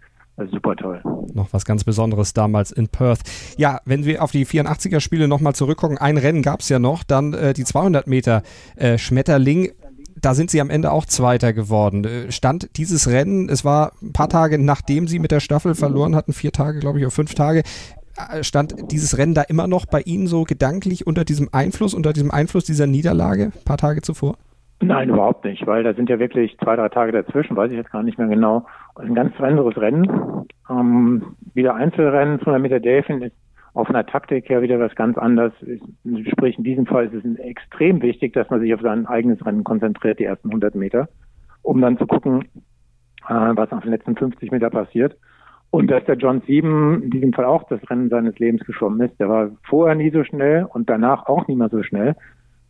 super 0.47 0.77
toll. 0.77 1.03
Noch 1.35 1.53
was 1.53 1.65
ganz 1.65 1.85
Besonderes 1.85 2.33
damals 2.33 2.71
in 2.71 2.89
Perth. 2.89 3.21
Ja, 3.57 3.81
wenn 3.85 4.05
wir 4.05 4.23
auf 4.23 4.31
die 4.31 4.47
84er 4.47 5.01
Spiele 5.01 5.29
nochmal 5.29 5.55
zurückgucken, 5.55 5.99
ein 5.99 6.17
Rennen 6.17 6.43
gab 6.43 6.61
es 6.61 6.69
ja 6.69 6.79
noch, 6.79 7.03
dann 7.03 7.35
äh, 7.35 7.53
die 7.53 7.65
200 7.65 8.07
Meter 8.07 8.43
äh, 8.77 8.99
Schmetterling 8.99 9.71
da 10.21 10.35
sind 10.35 10.51
sie 10.51 10.61
am 10.61 10.71
Ende 10.71 10.91
auch 10.91 11.07
Zweiter 11.07 11.53
geworden. 11.53 12.05
Äh, 12.05 12.33
stand 12.33 12.71
dieses 12.77 13.09
Rennen, 13.09 13.49
es 13.49 13.65
war 13.65 13.93
ein 14.03 14.13
paar 14.13 14.29
Tage 14.29 14.59
nachdem 14.59 15.07
sie 15.07 15.19
mit 15.19 15.31
der 15.31 15.41
Staffel 15.41 15.75
verloren 15.75 16.17
hatten, 16.17 16.33
vier 16.33 16.53
Tage, 16.53 16.81
glaube 16.81 16.99
ich, 16.99 17.05
oder 17.05 17.13
fünf 17.13 17.35
Tage, 17.35 17.63
äh, 18.17 18.43
stand 18.43 18.91
dieses 18.91 19.19
Rennen 19.19 19.35
da 19.35 19.43
immer 19.43 19.67
noch 19.67 19.87
bei 19.87 20.01
Ihnen 20.03 20.27
so 20.27 20.45
gedanklich 20.45 21.07
unter 21.07 21.25
diesem 21.25 21.49
Einfluss, 21.53 21.95
unter 21.95 22.13
diesem 22.13 22.31
Einfluss 22.31 22.65
dieser 22.65 22.87
Niederlage, 22.87 23.53
ein 23.55 23.65
paar 23.65 23.79
Tage 23.79 24.03
zuvor? 24.03 24.37
Nein, 24.81 25.09
überhaupt 25.09 25.45
nicht, 25.45 25.67
weil 25.67 25.83
da 25.83 25.93
sind 25.93 26.09
ja 26.09 26.21
wirklich 26.21 26.57
zwei, 26.59 26.77
drei 26.77 26.89
Tage 26.89 27.11
dazwischen, 27.11 27.57
weiß 27.57 27.71
ich 27.71 27.77
jetzt 27.77 27.91
gar 27.91 28.05
nicht 28.05 28.17
mehr 28.17 28.29
genau. 28.29 28.65
Ein 28.95 29.15
ganz 29.15 29.39
anderes 29.41 29.77
Rennen. 29.77 30.47
Ähm, 30.71 31.35
wieder 31.55 31.75
Einzelrennen, 31.75 32.41
200 32.41 32.63
Meter 32.63 32.81
Delfin 32.81 33.23
ist 33.23 33.35
auf 33.75 33.89
einer 33.89 34.07
Taktik 34.07 34.49
her 34.49 34.63
wieder 34.63 34.79
was 34.79 34.95
ganz 34.95 35.19
anderes. 35.19 35.53
Sprich, 36.31 36.59
in 36.59 36.65
diesem 36.65 36.87
Fall 36.87 37.07
ist 37.07 37.25
es 37.25 37.39
extrem 37.39 38.03
wichtig, 38.03 38.33
dass 38.35 38.49
man 38.51 38.61
sich 38.61 38.73
auf 38.73 38.81
sein 38.81 39.07
eigenes 39.07 39.45
Rennen 39.45 39.65
konzentriert, 39.65 40.19
die 40.21 40.25
ersten 40.25 40.49
100 40.49 40.75
Meter, 40.75 41.09
um 41.63 41.81
dann 41.81 41.99
zu 41.99 42.07
gucken, 42.07 42.43
äh, 43.29 43.35
was 43.35 43.73
auf 43.73 43.83
den 43.83 43.91
letzten 43.91 44.17
50 44.17 44.51
Meter 44.53 44.71
passiert. 44.71 45.17
Und 45.71 45.91
dass 45.91 46.05
der 46.07 46.17
John 46.17 46.41
Sieben 46.47 47.03
in 47.03 47.11
diesem 47.11 47.33
Fall 47.33 47.45
auch 47.45 47.65
das 47.69 47.81
Rennen 47.91 48.09
seines 48.09 48.39
Lebens 48.39 48.65
geschwommen 48.65 49.01
ist. 49.07 49.19
Der 49.21 49.29
war 49.29 49.51
vorher 49.69 49.95
nie 49.95 50.11
so 50.11 50.25
schnell 50.25 50.65
und 50.65 50.89
danach 50.89 51.27
auch 51.27 51.47
nie 51.47 51.57
mehr 51.57 51.69
so 51.69 51.83
schnell. 51.83 52.17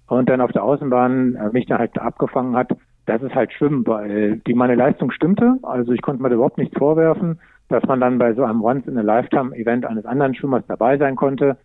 Und 0.08 0.28
dann 0.28 0.40
auf 0.40 0.52
der 0.52 0.64
Außenbahn 0.64 1.36
äh, 1.36 1.50
mich 1.52 1.66
dann 1.66 1.78
halt 1.78 1.98
abgefangen 1.98 2.56
hat. 2.56 2.70
Das 3.06 3.22
ist 3.22 3.34
halt 3.34 3.52
Schwimmen, 3.52 3.86
weil 3.86 4.38
die 4.46 4.54
meine 4.54 4.74
Leistung 4.74 5.10
stimmte. 5.10 5.58
Also 5.62 5.92
ich 5.92 6.02
konnte 6.02 6.22
mir 6.22 6.30
überhaupt 6.30 6.58
nichts 6.58 6.76
vorwerfen 6.76 7.38
dass 7.68 7.84
man 7.84 8.00
dann 8.00 8.18
bei 8.18 8.34
so 8.34 8.44
einem 8.44 8.62
Once-in-a-Lifetime-Event 8.62 9.84
eines 9.84 10.04
anderen 10.06 10.34
Schwimmers 10.34 10.64
dabei 10.68 10.96
sein 10.98 11.16
konnte. 11.16 11.56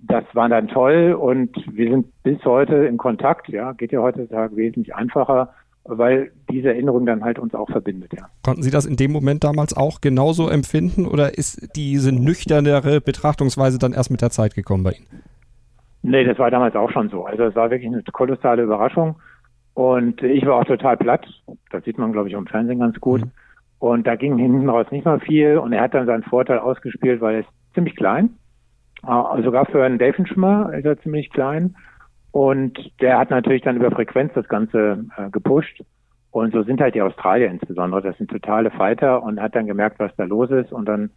Das 0.00 0.24
war 0.34 0.48
dann 0.48 0.68
toll 0.68 1.16
und 1.18 1.56
wir 1.72 1.90
sind 1.90 2.06
bis 2.22 2.44
heute 2.44 2.74
in 2.74 2.96
Kontakt. 2.96 3.48
Ja, 3.48 3.72
geht 3.72 3.92
ja 3.92 4.00
heutzutage 4.00 4.56
wesentlich 4.56 4.94
einfacher, 4.94 5.54
weil 5.84 6.32
diese 6.50 6.68
Erinnerung 6.68 7.06
dann 7.06 7.24
halt 7.24 7.38
uns 7.38 7.54
auch 7.54 7.70
verbindet. 7.70 8.12
Ja. 8.14 8.28
Konnten 8.42 8.62
Sie 8.62 8.70
das 8.70 8.84
in 8.84 8.96
dem 8.96 9.12
Moment 9.12 9.44
damals 9.44 9.74
auch 9.74 10.00
genauso 10.00 10.48
empfinden 10.48 11.06
oder 11.06 11.38
ist 11.38 11.76
diese 11.76 12.12
nüchternere 12.12 13.00
Betrachtungsweise 13.00 13.78
dann 13.78 13.92
erst 13.92 14.10
mit 14.10 14.20
der 14.20 14.30
Zeit 14.30 14.54
gekommen 14.54 14.82
bei 14.82 14.92
Ihnen? 14.92 15.22
Nee, 16.08 16.22
das 16.22 16.38
war 16.38 16.52
damals 16.52 16.76
auch 16.76 16.90
schon 16.92 17.08
so. 17.08 17.24
Also 17.24 17.42
es 17.44 17.56
war 17.56 17.68
wirklich 17.70 17.92
eine 17.92 18.00
kolossale 18.12 18.62
Überraschung. 18.62 19.16
Und 19.74 20.22
ich 20.22 20.46
war 20.46 20.54
auch 20.54 20.64
total 20.64 20.96
platt. 20.96 21.26
Das 21.70 21.82
sieht 21.82 21.98
man, 21.98 22.12
glaube 22.12 22.28
ich, 22.28 22.34
im 22.34 22.46
Fernsehen 22.46 22.78
ganz 22.78 23.00
gut. 23.00 23.22
Mhm. 23.22 23.30
Und 23.80 24.06
da 24.06 24.14
ging 24.14 24.38
hinten 24.38 24.68
raus 24.68 24.86
nicht 24.92 25.04
mal 25.04 25.18
viel 25.18 25.58
und 25.58 25.72
er 25.72 25.82
hat 25.82 25.94
dann 25.94 26.06
seinen 26.06 26.22
Vorteil 26.22 26.60
ausgespielt, 26.60 27.20
weil 27.20 27.34
er 27.34 27.40
ist 27.40 27.48
ziemlich 27.74 27.96
klein. 27.96 28.30
Äh, 29.02 29.42
sogar 29.42 29.66
für 29.66 29.84
einen 29.84 29.98
Delfinschwimmer 29.98 30.72
ist 30.74 30.84
er 30.84 30.98
ziemlich 31.00 31.30
klein. 31.30 31.74
Und 32.30 32.78
der 33.00 33.18
hat 33.18 33.30
natürlich 33.30 33.62
dann 33.62 33.76
über 33.76 33.90
Frequenz 33.90 34.32
das 34.34 34.46
Ganze 34.46 35.04
äh, 35.16 35.28
gepusht. 35.30 35.82
Und 36.30 36.52
so 36.52 36.62
sind 36.62 36.80
halt 36.80 36.94
die 36.94 37.02
Australier 37.02 37.50
insbesondere. 37.50 38.02
Das 38.02 38.16
sind 38.16 38.30
totale 38.30 38.70
Fighter 38.70 39.24
und 39.24 39.40
hat 39.40 39.56
dann 39.56 39.66
gemerkt, 39.66 39.98
was 39.98 40.14
da 40.16 40.24
los 40.24 40.50
ist 40.50 40.72
und 40.72 40.86
dann 40.86 41.10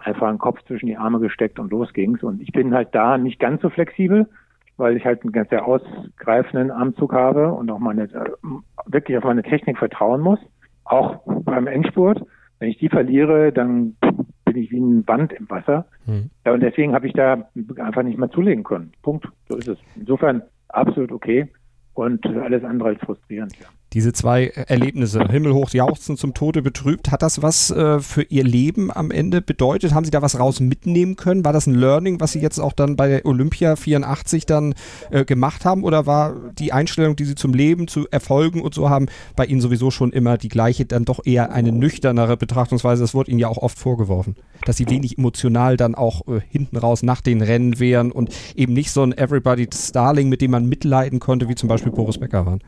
einfach 0.00 0.28
einen 0.28 0.38
Kopf 0.38 0.62
zwischen 0.66 0.86
die 0.86 0.96
Arme 0.96 1.20
gesteckt 1.20 1.58
und 1.58 1.70
los 1.70 1.92
ging's. 1.92 2.22
Und 2.22 2.40
ich 2.40 2.52
bin 2.52 2.74
halt 2.74 2.94
da 2.94 3.18
nicht 3.18 3.38
ganz 3.38 3.62
so 3.62 3.70
flexibel, 3.70 4.28
weil 4.76 4.96
ich 4.96 5.04
halt 5.04 5.22
einen 5.22 5.32
ganz 5.32 5.50
sehr 5.50 5.66
ausgreifenden 5.66 6.70
Armzug 6.70 7.12
habe 7.12 7.52
und 7.52 7.70
auch 7.70 7.78
meine, 7.78 8.04
äh, 8.04 8.30
wirklich 8.86 9.16
auf 9.18 9.24
meine 9.24 9.42
Technik 9.42 9.78
vertrauen 9.78 10.20
muss 10.20 10.40
auch 10.90 11.20
beim 11.44 11.66
Endspurt. 11.66 12.22
Wenn 12.58 12.68
ich 12.68 12.78
die 12.78 12.88
verliere, 12.88 13.52
dann 13.52 13.96
bin 14.44 14.56
ich 14.56 14.70
wie 14.70 14.80
ein 14.80 15.04
Band 15.04 15.32
im 15.32 15.48
Wasser. 15.48 15.86
Mhm. 16.06 16.30
Ja, 16.44 16.52
und 16.52 16.60
deswegen 16.60 16.94
habe 16.94 17.06
ich 17.06 17.12
da 17.12 17.48
einfach 17.78 18.02
nicht 18.02 18.18
mehr 18.18 18.30
zulegen 18.30 18.64
können. 18.64 18.92
Punkt. 19.02 19.26
So 19.48 19.56
ist 19.56 19.68
es. 19.68 19.78
Insofern 19.96 20.42
absolut 20.68 21.12
okay 21.12 21.50
und 21.94 22.26
alles 22.26 22.64
andere 22.64 22.90
als 22.90 23.00
frustrierend. 23.00 23.58
Ja 23.58 23.66
diese 23.92 24.12
zwei 24.12 24.46
Erlebnisse, 24.46 25.26
himmelhoch 25.28 25.70
jauchzen 25.70 26.16
zum 26.16 26.32
Tode 26.32 26.62
betrübt, 26.62 27.10
hat 27.10 27.22
das 27.22 27.42
was 27.42 27.70
äh, 27.70 27.98
für 27.98 28.22
Ihr 28.22 28.44
Leben 28.44 28.90
am 28.92 29.10
Ende 29.10 29.42
bedeutet? 29.42 29.94
Haben 29.94 30.04
Sie 30.04 30.12
da 30.12 30.22
was 30.22 30.38
raus 30.38 30.60
mitnehmen 30.60 31.16
können? 31.16 31.44
War 31.44 31.52
das 31.52 31.66
ein 31.66 31.74
Learning, 31.74 32.20
was 32.20 32.32
Sie 32.32 32.40
jetzt 32.40 32.60
auch 32.60 32.72
dann 32.72 32.94
bei 32.94 33.08
der 33.08 33.26
Olympia 33.26 33.74
84 33.74 34.46
dann 34.46 34.74
äh, 35.10 35.24
gemacht 35.24 35.64
haben? 35.64 35.82
Oder 35.82 36.06
war 36.06 36.36
die 36.58 36.72
Einstellung, 36.72 37.16
die 37.16 37.24
Sie 37.24 37.34
zum 37.34 37.52
Leben, 37.52 37.88
zu 37.88 38.06
Erfolgen 38.10 38.62
und 38.62 38.74
so 38.74 38.88
haben, 38.88 39.06
bei 39.34 39.46
Ihnen 39.46 39.60
sowieso 39.60 39.90
schon 39.90 40.12
immer 40.12 40.38
die 40.38 40.48
gleiche, 40.48 40.84
dann 40.84 41.04
doch 41.04 41.26
eher 41.26 41.52
eine 41.52 41.72
nüchternere 41.72 42.36
Betrachtungsweise? 42.36 43.02
Das 43.02 43.14
wurde 43.14 43.32
Ihnen 43.32 43.40
ja 43.40 43.48
auch 43.48 43.58
oft 43.58 43.78
vorgeworfen, 43.78 44.36
dass 44.66 44.76
Sie 44.76 44.88
wenig 44.88 45.18
emotional 45.18 45.76
dann 45.76 45.96
auch 45.96 46.28
äh, 46.28 46.40
hinten 46.48 46.76
raus 46.76 47.02
nach 47.02 47.20
den 47.20 47.42
Rennen 47.42 47.80
wären 47.80 48.12
und 48.12 48.30
eben 48.54 48.72
nicht 48.72 48.92
so 48.92 49.02
ein 49.02 49.16
Everybody's 49.16 49.88
Starling, 49.88 50.28
mit 50.28 50.42
dem 50.42 50.52
man 50.52 50.66
mitleiden 50.66 51.18
konnte, 51.18 51.48
wie 51.48 51.56
zum 51.56 51.68
Beispiel 51.68 51.90
Boris 51.90 52.18
Becker 52.18 52.46
waren. 52.46 52.60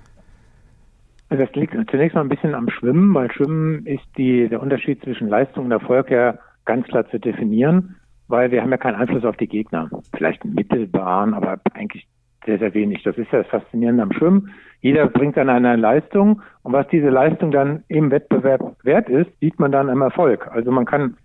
Also 1.33 1.47
das 1.47 1.55
liegt 1.55 1.73
zunächst 1.91 2.15
mal 2.15 2.21
ein 2.21 2.29
bisschen 2.29 2.55
am 2.55 2.69
Schwimmen, 2.69 3.15
weil 3.15 3.33
Schwimmen 3.33 3.87
ist 3.87 4.05
die, 4.19 4.51
der 4.51 4.61
Unterschied 4.61 5.03
zwischen 5.03 5.29
Leistung 5.29 5.65
und 5.65 5.73
Erfolg 5.73 6.11
ja 6.11 6.35
ganz 6.67 6.87
klar 6.89 7.09
zu 7.09 7.19
definieren, 7.19 7.97
weil 8.29 8.51
wir 8.51 8.61
haben 8.61 8.71
ja 8.71 8.77
keinen 8.77 8.97
Einfluss 8.97 9.25
auf 9.25 9.39
die 9.39 9.49
Gegner. 9.49 9.89
Vielleicht 10.15 10.45
mittelbaren, 10.45 11.33
aber 11.33 11.59
eigentlich 11.73 12.07
sehr, 12.45 12.59
sehr 12.59 12.75
wenig. 12.75 13.03
Das 13.05 13.17
ist 13.17 13.33
ja 13.33 13.39
das 13.39 13.47
Faszinierende 13.47 14.03
am 14.03 14.12
Schwimmen. 14.12 14.51
Jeder 14.83 15.07
bringt 15.07 15.39
dann 15.39 15.49
eine 15.49 15.75
Leistung 15.77 16.43
und 16.65 16.75
was 16.75 16.87
diese 16.89 17.09
Leistung 17.09 17.51
dann 17.51 17.83
im 17.89 18.11
Wettbewerb 18.11 18.77
wert 18.83 19.09
ist, 19.09 19.31
sieht 19.41 19.59
man 19.59 19.73
dann 19.73 19.89
im 19.89 20.03
Erfolg. 20.03 20.47
Also 20.49 20.71
man 20.71 20.85
kann, 20.85 21.17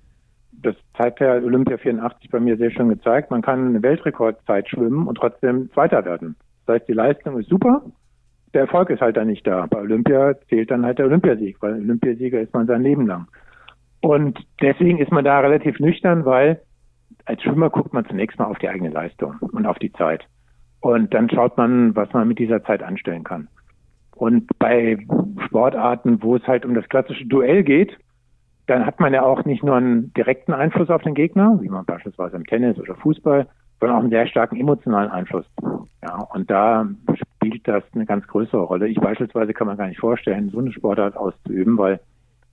das 0.53 0.75
zeigt 0.95 1.19
ja 1.19 1.33
Olympia 1.33 1.77
84 1.77 2.29
bei 2.29 2.39
mir 2.39 2.55
sehr 2.55 2.71
schön 2.71 2.87
gezeigt, 2.87 3.29
man 3.29 3.41
kann 3.41 3.67
eine 3.67 3.83
Weltrekordzeit 3.83 4.69
schwimmen 4.69 5.05
und 5.05 5.15
trotzdem 5.15 5.69
Zweiter 5.73 6.05
werden. 6.05 6.37
Das 6.65 6.75
heißt, 6.75 6.87
die 6.87 6.93
Leistung 6.93 7.37
ist 7.37 7.49
super, 7.49 7.81
der 8.57 8.63
Erfolg 8.63 8.89
ist 8.89 9.01
halt 9.01 9.15
dann 9.17 9.27
nicht 9.27 9.45
da. 9.45 9.67
Bei 9.67 9.77
Olympia 9.77 10.33
zählt 10.49 10.71
dann 10.71 10.83
halt 10.83 10.97
der 10.97 11.05
Olympiasieg, 11.05 11.57
weil 11.61 11.75
Olympiasieger 11.75 12.41
ist 12.41 12.55
man 12.55 12.65
sein 12.65 12.81
Leben 12.81 13.05
lang. 13.05 13.27
Und 14.01 14.39
deswegen 14.59 14.97
ist 14.97 15.11
man 15.11 15.23
da 15.23 15.39
relativ 15.41 15.79
nüchtern, 15.79 16.25
weil 16.25 16.59
als 17.25 17.43
Schwimmer 17.43 17.69
guckt 17.69 17.93
man 17.93 18.07
zunächst 18.07 18.39
mal 18.39 18.45
auf 18.45 18.57
die 18.57 18.67
eigene 18.67 18.89
Leistung 18.89 19.35
und 19.41 19.67
auf 19.67 19.77
die 19.77 19.93
Zeit. 19.93 20.25
Und 20.81 21.13
dann 21.13 21.29
schaut 21.29 21.55
man, 21.55 21.95
was 21.95 22.11
man 22.13 22.27
mit 22.27 22.39
dieser 22.39 22.63
Zeit 22.63 22.81
anstellen 22.81 23.23
kann. 23.23 23.47
Und 24.15 24.49
bei 24.57 24.97
Sportarten, 25.45 26.23
wo 26.23 26.35
es 26.35 26.47
halt 26.47 26.65
um 26.65 26.73
das 26.73 26.89
klassische 26.89 27.27
Duell 27.27 27.63
geht, 27.63 27.95
dann 28.65 28.87
hat 28.87 28.99
man 28.99 29.13
ja 29.13 29.21
auch 29.21 29.45
nicht 29.45 29.63
nur 29.63 29.75
einen 29.75 30.11
direkten 30.13 30.53
Einfluss 30.53 30.89
auf 30.89 31.03
den 31.03 31.13
Gegner, 31.13 31.59
wie 31.61 31.69
man 31.69 31.85
beispielsweise 31.85 32.37
im 32.37 32.45
Tennis 32.45 32.79
oder 32.79 32.95
Fußball, 32.95 33.45
sondern 33.79 33.97
auch 33.97 34.01
einen 34.01 34.09
sehr 34.09 34.27
starken 34.27 34.57
emotionalen 34.57 35.11
Einfluss. 35.11 35.45
Ja, 36.01 36.15
und 36.33 36.49
da 36.49 36.87
spielt 37.13 37.67
das 37.67 37.83
eine 37.93 38.05
ganz 38.05 38.25
größere 38.27 38.61
Rolle. 38.61 38.87
Ich 38.87 38.99
beispielsweise 38.99 39.53
kann 39.53 39.67
man 39.67 39.77
gar 39.77 39.87
nicht 39.87 39.99
vorstellen, 39.99 40.49
so 40.49 40.59
eine 40.59 40.71
Sportart 40.71 41.15
auszuüben, 41.17 41.77
weil 41.77 41.99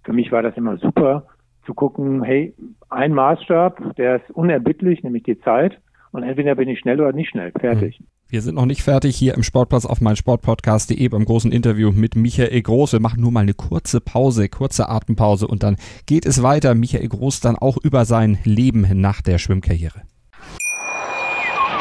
für 0.02 0.12
mich 0.12 0.32
war 0.32 0.42
das 0.42 0.56
immer 0.56 0.76
super 0.76 1.26
zu 1.66 1.74
gucken, 1.74 2.22
hey, 2.22 2.54
ein 2.90 3.14
Maßstab, 3.14 3.96
der 3.96 4.16
ist 4.16 4.30
unerbittlich, 4.30 5.02
nämlich 5.02 5.22
die 5.22 5.40
Zeit. 5.40 5.78
Und 6.12 6.22
entweder 6.22 6.54
bin 6.54 6.68
ich 6.68 6.78
schnell 6.78 7.00
oder 7.00 7.12
nicht 7.12 7.30
schnell. 7.30 7.52
Fertig. 7.58 7.98
Hm. 7.98 8.06
Wir 8.28 8.40
sind 8.40 8.54
noch 8.54 8.66
nicht 8.66 8.82
fertig 8.82 9.16
hier 9.16 9.34
im 9.34 9.42
Sportplatz 9.42 9.84
auf 9.84 10.00
meinsportpodcast.de 10.00 11.08
beim 11.08 11.24
großen 11.24 11.52
Interview 11.52 11.92
mit 11.92 12.16
Michael 12.16 12.62
Groß. 12.62 12.92
Wir 12.92 13.00
machen 13.00 13.20
nur 13.20 13.30
mal 13.30 13.40
eine 13.40 13.54
kurze 13.54 14.00
Pause, 14.00 14.48
kurze 14.48 14.88
Atempause 14.88 15.46
und 15.46 15.62
dann 15.62 15.76
geht 16.06 16.24
es 16.26 16.42
weiter. 16.42 16.74
Michael 16.74 17.08
Groß 17.08 17.40
dann 17.40 17.56
auch 17.56 17.76
über 17.82 18.04
sein 18.04 18.38
Leben 18.44 18.86
nach 19.00 19.22
der 19.22 19.38
Schwimmkarriere. 19.38 20.02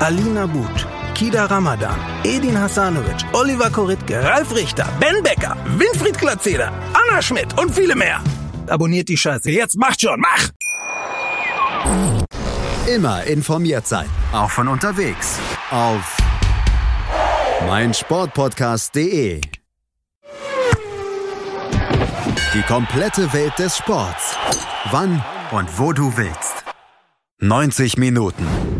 Alina 0.00 0.46
But, 0.46 0.86
Kida 1.14 1.46
Ramadan, 1.50 1.94
Edin 2.24 2.56
Hasanovic, 2.56 3.22
Oliver 3.34 3.68
Koritke, 3.70 4.24
Ralf 4.24 4.54
Richter, 4.54 4.86
Ben 4.98 5.22
Becker, 5.22 5.54
Winfried 5.76 6.18
Glatzeder, 6.18 6.72
Anna 6.94 7.20
Schmidt 7.20 7.58
und 7.58 7.70
viele 7.74 7.94
mehr. 7.94 8.18
Abonniert 8.66 9.10
die 9.10 9.18
Scheiße. 9.18 9.50
Jetzt 9.50 9.76
macht 9.76 10.00
schon, 10.00 10.18
mach! 10.18 10.48
Immer 12.86 13.24
informiert 13.24 13.86
sein. 13.86 14.08
Auch 14.32 14.50
von 14.50 14.68
unterwegs. 14.68 15.38
Auf 15.70 16.16
meinsportpodcast.de. 17.66 19.42
Die 22.54 22.62
komplette 22.62 23.30
Welt 23.34 23.58
des 23.58 23.76
Sports. 23.76 24.34
Wann 24.90 25.22
und 25.50 25.78
wo 25.78 25.92
du 25.92 26.16
willst. 26.16 26.64
90 27.40 27.98
Minuten. 27.98 28.79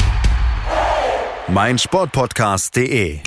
meinsportpodcast.de. 1.47 3.19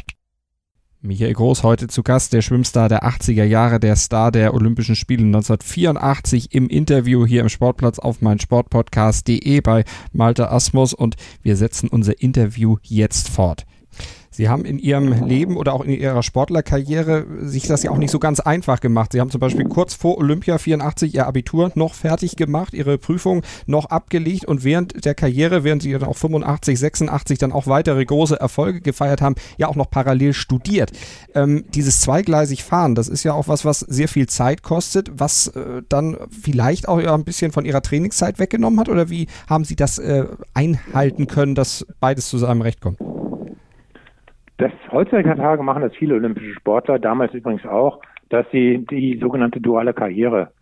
Michael 1.00 1.32
Groß 1.34 1.62
heute 1.64 1.88
zu 1.88 2.02
Gast, 2.02 2.32
der 2.32 2.40
Schwimmstar 2.40 2.88
der 2.88 3.04
80er 3.04 3.44
Jahre, 3.44 3.78
der 3.78 3.96
Star 3.96 4.32
der 4.32 4.54
Olympischen 4.54 4.96
Spiele 4.96 5.24
1984 5.24 6.54
im 6.54 6.68
Interview 6.68 7.26
hier 7.26 7.42
im 7.42 7.50
Sportplatz 7.50 7.98
auf 7.98 8.22
meinsportpodcast.de 8.22 9.60
bei 9.60 9.84
Malte 10.12 10.50
Asmus 10.50 10.94
und 10.94 11.16
wir 11.42 11.56
setzen 11.56 11.88
unser 11.88 12.22
Interview 12.22 12.78
jetzt 12.82 13.28
fort. 13.28 13.66
Sie 14.34 14.48
haben 14.48 14.64
in 14.64 14.80
Ihrem 14.80 15.24
Leben 15.24 15.56
oder 15.56 15.74
auch 15.74 15.84
in 15.84 15.92
Ihrer 15.92 16.24
Sportlerkarriere 16.24 17.24
sich 17.42 17.68
das 17.68 17.84
ja 17.84 17.92
auch 17.92 17.98
nicht 17.98 18.10
so 18.10 18.18
ganz 18.18 18.40
einfach 18.40 18.80
gemacht. 18.80 19.12
Sie 19.12 19.20
haben 19.20 19.30
zum 19.30 19.38
Beispiel 19.38 19.64
kurz 19.66 19.94
vor 19.94 20.18
Olympia 20.18 20.58
84 20.58 21.14
Ihr 21.14 21.28
Abitur 21.28 21.70
noch 21.76 21.94
fertig 21.94 22.34
gemacht, 22.34 22.74
Ihre 22.74 22.98
Prüfung 22.98 23.42
noch 23.66 23.86
abgelegt 23.86 24.44
und 24.44 24.64
während 24.64 25.04
der 25.04 25.14
Karriere, 25.14 25.62
während 25.62 25.82
Sie 25.82 25.92
dann 25.92 26.02
auch 26.02 26.16
85, 26.16 26.80
86 26.80 27.38
dann 27.38 27.52
auch 27.52 27.68
weitere 27.68 28.04
große 28.04 28.34
Erfolge 28.40 28.80
gefeiert 28.80 29.22
haben, 29.22 29.36
ja 29.56 29.68
auch 29.68 29.76
noch 29.76 29.88
parallel 29.88 30.32
studiert. 30.32 30.90
Ähm, 31.36 31.66
dieses 31.72 32.00
zweigleisig 32.00 32.64
Fahren, 32.64 32.96
das 32.96 33.06
ist 33.06 33.22
ja 33.22 33.34
auch 33.34 33.46
was, 33.46 33.64
was 33.64 33.80
sehr 33.80 34.08
viel 34.08 34.26
Zeit 34.26 34.64
kostet, 34.64 35.12
was 35.14 35.46
äh, 35.46 35.82
dann 35.88 36.16
vielleicht 36.28 36.88
auch 36.88 37.00
ja 37.00 37.14
ein 37.14 37.24
bisschen 37.24 37.52
von 37.52 37.64
Ihrer 37.64 37.82
Trainingszeit 37.82 38.40
weggenommen 38.40 38.80
hat 38.80 38.88
oder 38.88 39.10
wie 39.10 39.28
haben 39.48 39.64
Sie 39.64 39.76
das 39.76 39.98
äh, 39.98 40.24
einhalten 40.54 41.28
können, 41.28 41.54
dass 41.54 41.86
beides 42.00 42.28
zu 42.28 42.38
seinem 42.38 42.62
Recht 42.62 42.80
kommt? 42.80 42.98
Das 44.64 44.72
heutzutage 44.90 45.62
machen 45.62 45.82
das 45.82 45.94
viele 45.94 46.14
olympische 46.14 46.54
Sportler, 46.54 46.98
damals 46.98 47.34
übrigens 47.34 47.66
auch, 47.66 48.00
dass 48.30 48.46
sie 48.50 48.86
die 48.90 49.18
sogenannte 49.18 49.60
duale 49.60 49.92
Karriere 49.92 50.52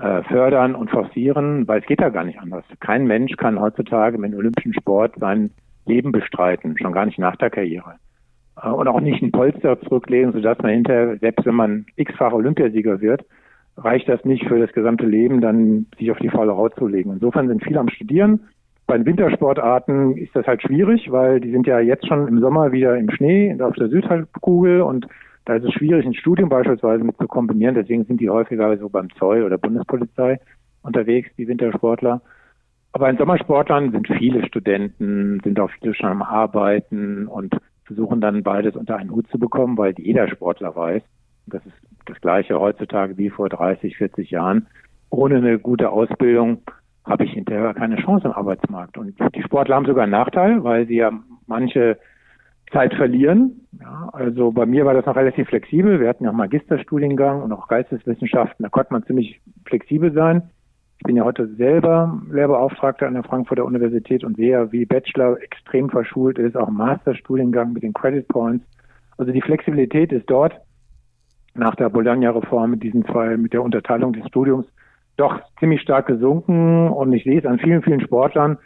äh, 0.00 0.22
fördern 0.22 0.74
und 0.74 0.88
forcieren, 0.88 1.68
weil 1.68 1.80
es 1.80 1.86
geht 1.86 2.00
ja 2.00 2.08
gar 2.08 2.24
nicht 2.24 2.38
anders. 2.38 2.64
Kein 2.80 3.06
Mensch 3.06 3.36
kann 3.36 3.60
heutzutage 3.60 4.16
mit 4.16 4.32
dem 4.32 4.38
olympischen 4.38 4.72
Sport 4.72 5.12
sein 5.20 5.50
Leben 5.84 6.10
bestreiten, 6.10 6.78
schon 6.78 6.94
gar 6.94 7.04
nicht 7.04 7.18
nach 7.18 7.36
der 7.36 7.50
Karriere. 7.50 7.96
Äh, 8.62 8.70
und 8.70 8.88
auch 8.88 9.02
nicht 9.02 9.20
ein 9.20 9.30
Polster 9.30 9.78
zurücklegen, 9.82 10.32
sodass 10.32 10.56
man 10.60 10.70
hinterher, 10.70 11.18
selbst 11.18 11.44
wenn 11.44 11.56
man 11.56 11.84
x-facher 11.96 12.36
Olympiasieger 12.36 13.02
wird, 13.02 13.26
reicht 13.76 14.08
das 14.08 14.24
nicht 14.24 14.46
für 14.48 14.58
das 14.58 14.72
gesamte 14.72 15.04
Leben, 15.04 15.42
dann 15.42 15.84
sich 15.98 16.10
auf 16.10 16.18
die 16.18 16.30
faule 16.30 16.56
Haut 16.56 16.76
zu 16.76 16.86
legen. 16.86 17.12
Insofern 17.12 17.48
sind 17.48 17.62
viele 17.62 17.80
am 17.80 17.90
Studieren, 17.90 18.40
bei 18.90 18.98
den 18.98 19.06
Wintersportarten 19.06 20.16
ist 20.16 20.34
das 20.34 20.48
halt 20.48 20.62
schwierig, 20.62 21.12
weil 21.12 21.38
die 21.38 21.52
sind 21.52 21.64
ja 21.64 21.78
jetzt 21.78 22.08
schon 22.08 22.26
im 22.26 22.40
Sommer 22.40 22.72
wieder 22.72 22.96
im 22.96 23.08
Schnee 23.08 23.56
auf 23.62 23.76
der 23.76 23.88
Südhalbkugel 23.88 24.82
und 24.82 25.06
da 25.44 25.54
ist 25.54 25.64
es 25.64 25.72
schwierig, 25.74 26.04
ein 26.04 26.14
Studium 26.14 26.48
beispielsweise 26.48 27.04
mit 27.04 27.16
zu 27.16 27.28
kombinieren. 27.28 27.76
Deswegen 27.76 28.04
sind 28.04 28.20
die 28.20 28.28
häufiger 28.28 28.76
so 28.78 28.88
beim 28.88 29.08
Zoll 29.10 29.44
oder 29.44 29.58
Bundespolizei 29.58 30.40
unterwegs, 30.82 31.30
die 31.38 31.46
Wintersportler. 31.46 32.20
Aber 32.90 33.08
in 33.08 33.16
Sommersportlern 33.16 33.92
sind 33.92 34.08
viele 34.08 34.44
Studenten, 34.44 35.38
sind 35.44 35.60
auch 35.60 35.70
viele 35.78 35.94
schon 35.94 36.10
am 36.10 36.22
Arbeiten 36.22 37.28
und 37.28 37.56
versuchen 37.84 38.20
dann 38.20 38.42
beides 38.42 38.74
unter 38.74 38.96
einen 38.96 39.12
Hut 39.12 39.28
zu 39.28 39.38
bekommen, 39.38 39.78
weil 39.78 39.94
jeder 39.98 40.26
Sportler 40.26 40.74
weiß, 40.74 41.02
das 41.46 41.64
ist 41.64 41.76
das 42.06 42.20
Gleiche 42.20 42.58
heutzutage 42.58 43.16
wie 43.18 43.30
vor 43.30 43.48
30, 43.48 43.98
40 43.98 44.32
Jahren. 44.32 44.66
Ohne 45.10 45.36
eine 45.36 45.60
gute 45.60 45.90
Ausbildung 45.90 46.62
habe 47.10 47.24
ich 47.24 47.32
hinterher 47.32 47.74
keine 47.74 47.96
Chance 47.96 48.28
im 48.28 48.32
Arbeitsmarkt. 48.32 48.96
Und 48.96 49.18
die 49.34 49.42
Sportler 49.42 49.76
haben 49.76 49.86
sogar 49.86 50.04
einen 50.04 50.12
Nachteil, 50.12 50.62
weil 50.62 50.86
sie 50.86 50.96
ja 50.96 51.10
manche 51.46 51.98
Zeit 52.72 52.94
verlieren. 52.94 53.66
Ja, 53.80 54.10
also 54.12 54.52
bei 54.52 54.64
mir 54.64 54.86
war 54.86 54.94
das 54.94 55.06
noch 55.06 55.16
relativ 55.16 55.48
flexibel. 55.48 56.00
Wir 56.00 56.08
hatten 56.08 56.24
ja 56.24 56.30
auch 56.30 56.34
Magisterstudiengang 56.34 57.42
und 57.42 57.52
auch 57.52 57.66
Geisteswissenschaften. 57.66 58.62
Da 58.62 58.68
konnte 58.68 58.92
man 58.92 59.02
ziemlich 59.04 59.40
flexibel 59.66 60.12
sein. 60.12 60.50
Ich 60.98 61.04
bin 61.04 61.16
ja 61.16 61.24
heute 61.24 61.48
selber 61.54 62.20
Lehrbeauftragter 62.30 63.06
an 63.06 63.14
der 63.14 63.24
Frankfurter 63.24 63.64
Universität 63.64 64.22
und 64.22 64.36
sehe, 64.36 64.70
wie 64.70 64.84
Bachelor 64.84 65.40
extrem 65.42 65.90
verschult 65.90 66.38
ist, 66.38 66.56
auch 66.56 66.70
Masterstudiengang 66.70 67.72
mit 67.72 67.82
den 67.82 67.94
Credit 67.94 68.28
Points. 68.28 68.64
Also 69.16 69.32
die 69.32 69.40
Flexibilität 69.40 70.12
ist 70.12 70.28
dort 70.30 70.60
nach 71.54 71.74
der 71.74 71.88
Bologna-Reform 71.88 72.72
mit 72.72 72.82
diesen 72.82 73.04
zwei, 73.06 73.36
mit 73.36 73.52
der 73.52 73.62
Unterteilung 73.62 74.12
des 74.12 74.26
Studiums 74.28 74.66
doch 75.16 75.40
ziemlich 75.58 75.82
stark 75.82 76.06
gesunken 76.06 76.88
und 76.88 77.12
ich 77.12 77.24
sehe 77.24 77.38
es 77.38 77.46
an 77.46 77.58
vielen, 77.58 77.82
vielen 77.82 78.00
Sportlern, 78.00 78.58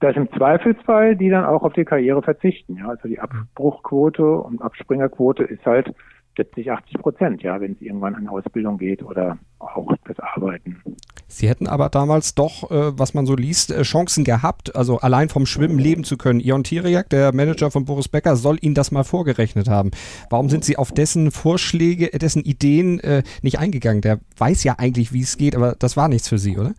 dass 0.00 0.16
im 0.16 0.30
Zweifelsfall 0.32 1.16
die 1.16 1.30
dann 1.30 1.44
auch 1.44 1.62
auf 1.62 1.72
die 1.72 1.84
Karriere 1.84 2.22
verzichten. 2.22 2.76
Ja, 2.76 2.88
also 2.88 3.08
die 3.08 3.20
Abbruchquote 3.20 4.24
und 4.24 4.60
Abspringerquote 4.60 5.44
ist 5.44 5.64
halt 5.64 5.94
70, 6.36 6.70
80 6.70 6.98
Prozent, 6.98 7.42
ja, 7.42 7.60
wenn 7.60 7.72
es 7.72 7.80
irgendwann 7.80 8.14
an 8.14 8.28
Ausbildung 8.28 8.78
geht 8.78 9.02
oder 9.02 9.38
auch 9.58 9.94
das 10.06 10.18
Arbeiten. 10.18 10.80
Sie 11.28 11.48
hätten 11.48 11.66
aber 11.66 11.88
damals 11.88 12.34
doch, 12.34 12.70
äh, 12.70 12.98
was 12.98 13.14
man 13.14 13.24
so 13.26 13.34
liest, 13.34 13.70
äh, 13.70 13.82
Chancen 13.82 14.24
gehabt, 14.24 14.76
also 14.76 14.98
allein 14.98 15.28
vom 15.28 15.46
Schwimmen 15.46 15.78
leben 15.78 16.04
zu 16.04 16.16
können. 16.16 16.40
Ion 16.40 16.62
Tiriak, 16.62 17.08
der 17.08 17.34
Manager 17.34 17.70
von 17.70 17.84
Boris 17.84 18.08
Becker, 18.08 18.36
soll 18.36 18.58
Ihnen 18.60 18.74
das 18.74 18.92
mal 18.92 19.04
vorgerechnet 19.04 19.68
haben. 19.68 19.90
Warum 20.30 20.50
sind 20.50 20.64
Sie 20.64 20.76
auf 20.76 20.92
dessen 20.92 21.30
Vorschläge, 21.30 22.08
dessen 22.18 22.42
Ideen 22.42 23.00
äh, 23.00 23.22
nicht 23.42 23.58
eingegangen? 23.58 24.02
Der 24.02 24.20
weiß 24.36 24.64
ja 24.64 24.74
eigentlich, 24.78 25.12
wie 25.12 25.22
es 25.22 25.38
geht, 25.38 25.56
aber 25.56 25.74
das 25.78 25.96
war 25.96 26.08
nichts 26.08 26.28
für 26.28 26.38
Sie, 26.38 26.58
oder? 26.58 26.72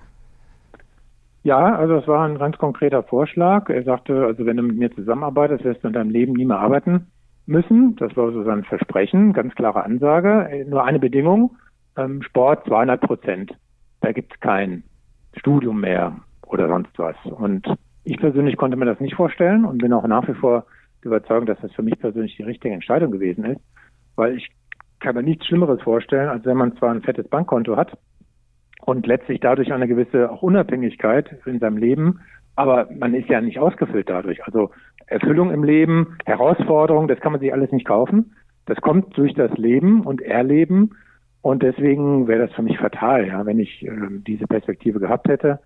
Ja, 1.43 1.75
also 1.75 1.95
es 1.95 2.07
war 2.07 2.25
ein 2.25 2.37
ganz 2.37 2.57
konkreter 2.57 3.03
Vorschlag. 3.03 3.69
Er 3.69 3.83
sagte, 3.83 4.25
also 4.25 4.45
wenn 4.45 4.57
du 4.57 4.63
mit 4.63 4.77
mir 4.77 4.91
zusammenarbeitest, 4.95 5.65
wirst 5.65 5.83
du 5.83 5.87
in 5.87 5.93
deinem 5.93 6.09
Leben 6.09 6.33
nie 6.33 6.45
mehr 6.45 6.59
arbeiten. 6.59 7.07
Müssen. 7.45 7.95
Das 7.97 8.15
war 8.15 8.32
so 8.32 8.43
sein 8.43 8.63
Versprechen, 8.63 9.34
ganz 9.34 9.53
klare 9.56 9.84
Ansage. 9.84 10.65
Nur 10.67 10.84
eine 10.84 10.99
Bedingung, 10.99 11.58
ähm, 11.97 12.21
Sport 12.21 12.65
200 12.65 13.01
Prozent. 13.01 13.51
Da 14.01 14.12
gibt 14.12 14.34
es 14.34 14.39
kein 14.39 14.84
Studium 15.38 15.82
mehr 15.82 16.17
oder 16.45 16.67
sonst 16.67 16.97
was. 16.97 17.15
Und 17.25 17.67
ich 18.03 18.17
persönlich 18.17 18.58
konnte 18.58 18.77
mir 18.77 18.86
das 18.86 18.99
nicht 18.99 19.15
vorstellen 19.15 19.65
und 19.65 19.79
bin 19.79 19.93
auch 19.93 20.06
nach 20.08 20.27
wie 20.27 20.34
vor 20.34 20.65
überzeugt, 21.01 21.49
dass 21.49 21.60
das 21.62 21.71
für 21.73 21.84
mich 21.84 21.99
persönlich 21.99 22.36
die 22.36 22.43
richtige 22.43 22.73
Entscheidung 22.73 23.12
gewesen 23.12 23.45
ist, 23.45 23.62
weil 24.15 24.38
ich 24.38 24.49
kann 24.99 25.15
mir 25.15 25.23
nichts 25.23 25.45
Schlimmeres 25.45 25.82
vorstellen, 25.82 26.29
als 26.29 26.45
wenn 26.45 26.58
man 26.58 26.77
zwar 26.77 26.91
ein 26.91 27.01
fettes 27.01 27.27
Bankkonto 27.27 27.75
hat 27.75 27.97
und 28.86 29.06
letztlich 29.06 29.39
dadurch 29.39 29.73
eine 29.73 29.88
gewisse 29.88 30.32
auch 30.32 30.41
Unabhängigkeit 30.41 31.36
in 31.45 31.60
seinem 31.60 31.77
Leben, 31.77 32.21
aber 32.55 32.87
man 32.97 33.13
ist 33.13 33.29
ja 33.29 33.41
nicht 33.41 33.59
ausgefüllt 33.59 34.09
dadurch. 34.09 34.43
Also 34.45 34.71
Erfüllung 35.07 35.51
im 35.51 35.63
Leben, 35.63 36.17
Herausforderung, 36.25 37.07
das 37.07 37.19
kann 37.19 37.31
man 37.31 37.41
sich 37.41 37.53
alles 37.53 37.71
nicht 37.71 37.87
kaufen. 37.87 38.35
Das 38.65 38.79
kommt 38.81 39.17
durch 39.17 39.33
das 39.33 39.51
Leben 39.57 40.01
und 40.01 40.21
Erleben 40.21 40.95
und 41.41 41.63
deswegen 41.63 42.27
wäre 42.27 42.47
das 42.47 42.55
für 42.55 42.61
mich 42.61 42.77
fatal, 42.77 43.27
ja, 43.27 43.45
wenn 43.45 43.59
ich 43.59 43.85
äh, 43.85 43.91
diese 44.25 44.47
Perspektive 44.47 44.99
gehabt 44.99 45.27
hätte 45.27 45.59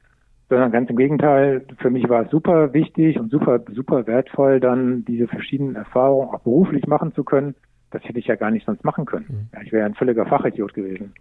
sondern 0.49 0.71
ganz 0.71 0.89
im 0.89 0.95
Gegenteil, 0.95 1.65
für 1.79 1.89
mich 1.89 2.07
war 2.07 2.23
es 2.23 2.31
super 2.31 2.73
wichtig 2.73 3.19
und 3.19 3.29
super, 3.29 3.59
super 3.73 4.07
wertvoll, 4.07 4.59
dann 4.59 5.03
diese 5.03 5.27
verschiedenen 5.27 5.75
Erfahrungen 5.75 6.29
auch 6.29 6.39
beruflich 6.39 6.87
machen 6.87 7.13
zu 7.13 7.23
können. 7.23 7.55
Das 7.91 8.03
hätte 8.03 8.19
ich 8.19 8.27
ja 8.27 8.35
gar 8.35 8.51
nicht 8.51 8.65
sonst 8.65 8.83
machen 8.83 9.05
können. 9.05 9.25
Mhm. 9.29 9.49
Ja, 9.53 9.61
ich 9.61 9.71
wäre 9.71 9.85
ein 9.85 9.93
völliger 9.93 10.25
Fachidiot 10.25 10.73
gewesen. 10.73 11.13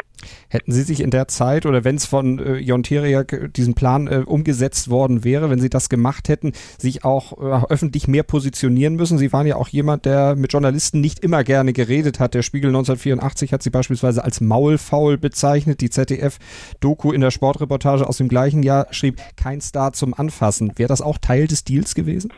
Hätten 0.48 0.72
Sie 0.72 0.82
sich 0.82 1.00
in 1.00 1.10
der 1.10 1.28
Zeit 1.28 1.64
oder 1.64 1.84
wenn 1.84 1.94
es 1.94 2.06
von 2.06 2.40
äh, 2.40 2.56
Jon 2.56 2.82
Teriak 2.82 3.52
diesen 3.54 3.74
Plan 3.74 4.08
äh, 4.08 4.24
umgesetzt 4.26 4.90
worden 4.90 5.22
wäre, 5.22 5.48
wenn 5.48 5.60
Sie 5.60 5.70
das 5.70 5.88
gemacht 5.88 6.28
hätten, 6.28 6.52
sich 6.78 7.04
auch 7.04 7.38
äh, 7.38 7.66
öffentlich 7.72 8.08
mehr 8.08 8.24
positionieren 8.24 8.96
müssen? 8.96 9.16
Sie 9.16 9.32
waren 9.32 9.46
ja 9.46 9.54
auch 9.56 9.68
jemand, 9.68 10.06
der 10.06 10.34
mit 10.34 10.52
Journalisten 10.52 11.00
nicht 11.00 11.20
immer 11.20 11.44
gerne 11.44 11.72
geredet 11.72 12.18
hat. 12.18 12.34
Der 12.34 12.42
Spiegel 12.42 12.70
1984 12.70 13.52
hat 13.52 13.62
Sie 13.62 13.70
beispielsweise 13.70 14.24
als 14.24 14.40
Maulfaul 14.40 15.18
bezeichnet. 15.18 15.80
Die 15.80 15.90
ZDF-Doku 15.90 17.12
in 17.12 17.20
der 17.20 17.30
Sportreportage 17.30 18.08
aus 18.08 18.16
dem 18.16 18.28
gleichen 18.28 18.64
Jahr 18.64 18.88
schrieb, 18.90 19.20
kein 19.36 19.60
Star 19.60 19.92
zum 19.92 20.14
Anfassen. 20.14 20.72
Wäre 20.76 20.88
das 20.88 21.00
auch 21.00 21.18
Teil 21.18 21.46
des 21.46 21.62
Deals 21.62 21.94
gewesen? 21.94 22.32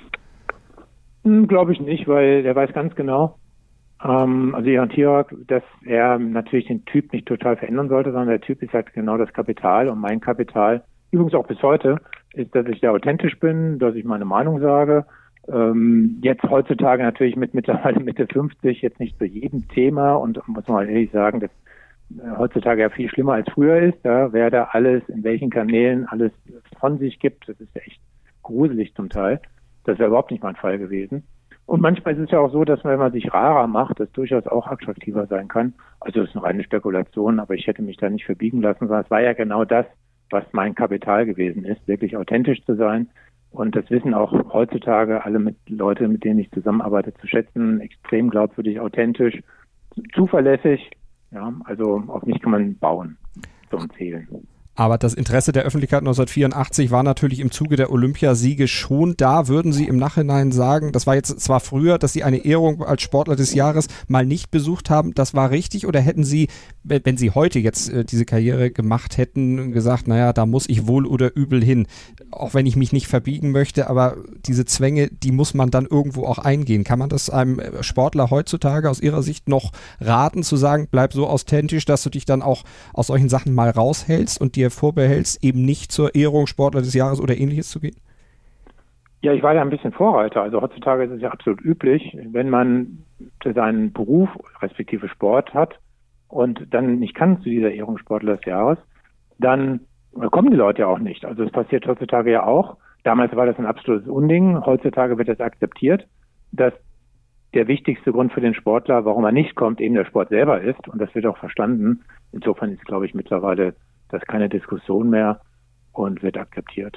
Hm, 1.24 1.46
Glaube 1.48 1.72
ich 1.72 1.80
nicht, 1.80 2.06
weil 2.08 2.42
der 2.42 2.54
weiß 2.54 2.72
ganz 2.74 2.94
genau, 2.94 3.36
ähm, 4.04 4.54
also 4.54 4.68
Jan 4.68 4.90
Tirak, 4.90 5.34
dass 5.46 5.62
er 5.84 6.18
natürlich 6.18 6.66
den 6.66 6.84
Typ 6.84 7.12
nicht 7.12 7.26
total 7.26 7.56
verändern 7.56 7.88
sollte, 7.88 8.10
sondern 8.10 8.28
der 8.28 8.40
Typ 8.40 8.62
ist 8.62 8.72
halt 8.72 8.92
genau 8.92 9.16
das 9.16 9.32
Kapital 9.32 9.88
und 9.88 9.98
mein 9.98 10.20
Kapital, 10.20 10.82
übrigens 11.10 11.34
auch 11.34 11.46
bis 11.46 11.62
heute, 11.62 12.00
ist, 12.34 12.54
dass 12.54 12.66
ich 12.66 12.80
sehr 12.80 12.92
authentisch 12.92 13.38
bin, 13.40 13.78
dass 13.78 13.94
ich 13.94 14.04
meine 14.04 14.24
Meinung 14.24 14.60
sage. 14.60 15.04
Ähm, 15.48 16.18
jetzt 16.22 16.42
heutzutage 16.44 17.02
natürlich 17.02 17.36
mit 17.36 17.54
mittlerweile 17.54 18.00
Mitte 18.00 18.26
50 18.26 18.82
jetzt 18.82 19.00
nicht 19.00 19.18
zu 19.18 19.24
jedem 19.24 19.66
Thema 19.68 20.14
und 20.14 20.46
muss 20.46 20.68
man 20.68 20.88
ehrlich 20.88 21.10
sagen, 21.10 21.40
dass 21.40 21.50
äh, 22.10 22.36
heutzutage 22.36 22.82
ja 22.82 22.90
viel 22.90 23.08
schlimmer 23.08 23.32
als 23.32 23.50
früher 23.50 23.78
ist, 23.80 24.04
ja, 24.04 24.32
wer 24.32 24.50
da 24.50 24.68
alles, 24.72 25.08
in 25.08 25.24
welchen 25.24 25.50
Kanälen 25.50 26.06
alles 26.06 26.32
von 26.78 26.98
sich 26.98 27.18
gibt, 27.18 27.48
das 27.48 27.58
ist 27.60 27.74
ja 27.74 27.82
echt 27.82 28.00
gruselig 28.42 28.94
zum 28.94 29.08
Teil. 29.08 29.40
Das 29.84 29.98
wäre 29.98 30.08
überhaupt 30.08 30.30
nicht 30.30 30.42
mein 30.42 30.56
Fall 30.56 30.78
gewesen. 30.78 31.24
Und 31.68 31.82
manchmal 31.82 32.14
ist 32.14 32.20
es 32.20 32.30
ja 32.30 32.40
auch 32.40 32.50
so, 32.50 32.64
dass 32.64 32.82
wenn 32.82 32.98
man 32.98 33.12
sich 33.12 33.30
rarer 33.30 33.66
macht, 33.66 34.00
das 34.00 34.10
durchaus 34.12 34.46
auch 34.46 34.66
attraktiver 34.66 35.26
sein 35.26 35.48
kann. 35.48 35.74
Also 36.00 36.22
es 36.22 36.30
ist 36.30 36.34
eine 36.34 36.46
reine 36.46 36.64
Spekulation, 36.64 37.38
aber 37.38 37.56
ich 37.56 37.66
hätte 37.66 37.82
mich 37.82 37.98
da 37.98 38.08
nicht 38.08 38.24
verbiegen 38.24 38.62
lassen, 38.62 38.86
sondern 38.86 39.04
es 39.04 39.10
war 39.10 39.20
ja 39.20 39.34
genau 39.34 39.66
das, 39.66 39.84
was 40.30 40.44
mein 40.52 40.74
Kapital 40.74 41.26
gewesen 41.26 41.66
ist, 41.66 41.86
wirklich 41.86 42.16
authentisch 42.16 42.64
zu 42.64 42.74
sein. 42.74 43.10
Und 43.50 43.76
das 43.76 43.90
wissen 43.90 44.14
auch 44.14 44.32
heutzutage 44.50 45.22
alle 45.26 45.38
mit 45.40 45.56
Leute, 45.68 46.08
mit 46.08 46.24
denen 46.24 46.38
ich 46.38 46.50
zusammenarbeite, 46.52 47.12
zu 47.12 47.26
schätzen. 47.26 47.82
Extrem 47.82 48.30
glaubwürdig, 48.30 48.80
authentisch, 48.80 49.38
zuverlässig. 50.14 50.90
Ja, 51.32 51.52
also 51.64 52.02
auf 52.06 52.24
mich 52.24 52.40
kann 52.40 52.52
man 52.52 52.78
bauen, 52.78 53.18
zum 53.68 53.90
Zählen. 53.90 54.26
Aber 54.78 54.96
das 54.96 55.12
Interesse 55.12 55.50
der 55.50 55.64
Öffentlichkeit 55.64 56.02
1984 56.02 56.92
war 56.92 57.02
natürlich 57.02 57.40
im 57.40 57.50
Zuge 57.50 57.74
der 57.74 57.90
Olympiasiege 57.90 58.68
schon 58.68 59.16
da. 59.16 59.48
Würden 59.48 59.72
Sie 59.72 59.88
im 59.88 59.96
Nachhinein 59.96 60.52
sagen, 60.52 60.92
das 60.92 61.04
war 61.04 61.16
jetzt 61.16 61.40
zwar 61.40 61.58
früher, 61.58 61.98
dass 61.98 62.12
Sie 62.12 62.22
eine 62.22 62.44
Ehrung 62.44 62.84
als 62.84 63.02
Sportler 63.02 63.34
des 63.34 63.54
Jahres 63.54 63.88
mal 64.06 64.24
nicht 64.24 64.52
besucht 64.52 64.88
haben, 64.88 65.14
das 65.14 65.34
war 65.34 65.50
richtig? 65.50 65.88
Oder 65.88 66.00
hätten 66.00 66.22
Sie, 66.22 66.46
wenn 66.84 67.16
Sie 67.16 67.32
heute 67.32 67.58
jetzt 67.58 67.90
äh, 67.90 68.04
diese 68.04 68.24
Karriere 68.24 68.70
gemacht 68.70 69.18
hätten, 69.18 69.72
gesagt, 69.72 70.06
naja, 70.06 70.32
da 70.32 70.46
muss 70.46 70.68
ich 70.68 70.86
wohl 70.86 71.06
oder 71.06 71.34
übel 71.34 71.60
hin, 71.60 71.88
auch 72.30 72.54
wenn 72.54 72.64
ich 72.64 72.76
mich 72.76 72.92
nicht 72.92 73.08
verbiegen 73.08 73.50
möchte, 73.50 73.90
aber 73.90 74.16
diese 74.46 74.64
Zwänge, 74.64 75.08
die 75.08 75.32
muss 75.32 75.54
man 75.54 75.72
dann 75.72 75.86
irgendwo 75.86 76.24
auch 76.24 76.38
eingehen. 76.38 76.84
Kann 76.84 77.00
man 77.00 77.08
das 77.08 77.30
einem 77.30 77.60
Sportler 77.80 78.30
heutzutage 78.30 78.88
aus 78.88 79.00
Ihrer 79.00 79.24
Sicht 79.24 79.48
noch 79.48 79.72
raten, 80.00 80.44
zu 80.44 80.56
sagen, 80.56 80.86
bleib 80.88 81.14
so 81.14 81.26
authentisch, 81.26 81.84
dass 81.84 82.04
du 82.04 82.10
dich 82.10 82.26
dann 82.26 82.42
auch 82.42 82.62
aus 82.94 83.08
solchen 83.08 83.28
Sachen 83.28 83.56
mal 83.56 83.70
raushältst 83.70 84.40
und 84.40 84.54
dir 84.54 84.67
dir 84.68 84.74
vorbehältst, 84.74 85.42
eben 85.44 85.64
nicht 85.64 85.92
zur 85.92 86.14
Ehrung 86.14 86.46
Sportler 86.46 86.80
des 86.80 86.94
Jahres 86.94 87.20
oder 87.20 87.36
ähnliches 87.36 87.70
zu 87.70 87.80
gehen? 87.80 87.96
Ja, 89.20 89.32
ich 89.32 89.42
war 89.42 89.54
ja 89.54 89.62
ein 89.62 89.70
bisschen 89.70 89.92
Vorreiter. 89.92 90.42
Also 90.42 90.62
heutzutage 90.62 91.04
ist 91.04 91.10
es 91.10 91.20
ja 91.20 91.30
absolut 91.30 91.60
üblich, 91.60 92.16
wenn 92.30 92.50
man 92.50 93.04
seinen 93.42 93.92
Beruf 93.92 94.28
respektive 94.62 95.08
Sport 95.08 95.54
hat 95.54 95.78
und 96.28 96.66
dann 96.70 97.00
nicht 97.00 97.14
kann 97.14 97.42
zu 97.42 97.48
dieser 97.48 97.72
Ehrung 97.72 97.98
Sportler 97.98 98.36
des 98.36 98.44
Jahres, 98.44 98.78
dann 99.38 99.80
kommen 100.30 100.50
die 100.50 100.56
Leute 100.56 100.82
ja 100.82 100.86
auch 100.86 101.00
nicht. 101.00 101.24
Also 101.24 101.42
es 101.42 101.50
passiert 101.50 101.86
heutzutage 101.86 102.30
ja 102.30 102.46
auch. 102.46 102.76
Damals 103.02 103.34
war 103.34 103.46
das 103.46 103.58
ein 103.58 103.66
absolutes 103.66 104.08
Unding. 104.08 104.64
Heutzutage 104.64 105.18
wird 105.18 105.28
das 105.28 105.40
akzeptiert, 105.40 106.06
dass 106.52 106.74
der 107.54 107.66
wichtigste 107.66 108.12
Grund 108.12 108.32
für 108.32 108.40
den 108.40 108.54
Sportler, 108.54 109.04
warum 109.04 109.24
er 109.24 109.32
nicht 109.32 109.56
kommt, 109.56 109.80
eben 109.80 109.94
der 109.94 110.04
Sport 110.04 110.28
selber 110.28 110.60
ist. 110.60 110.86
Und 110.86 111.00
das 111.00 111.14
wird 111.14 111.26
auch 111.26 111.38
verstanden. 111.38 112.02
Insofern 112.32 112.72
ist, 112.72 112.84
glaube 112.84 113.06
ich, 113.06 113.14
mittlerweile 113.14 113.74
das 114.08 114.22
ist 114.22 114.28
keine 114.28 114.48
Diskussion 114.48 115.10
mehr 115.10 115.40
und 115.98 116.22
wird 116.22 116.36
akzeptiert. 116.36 116.96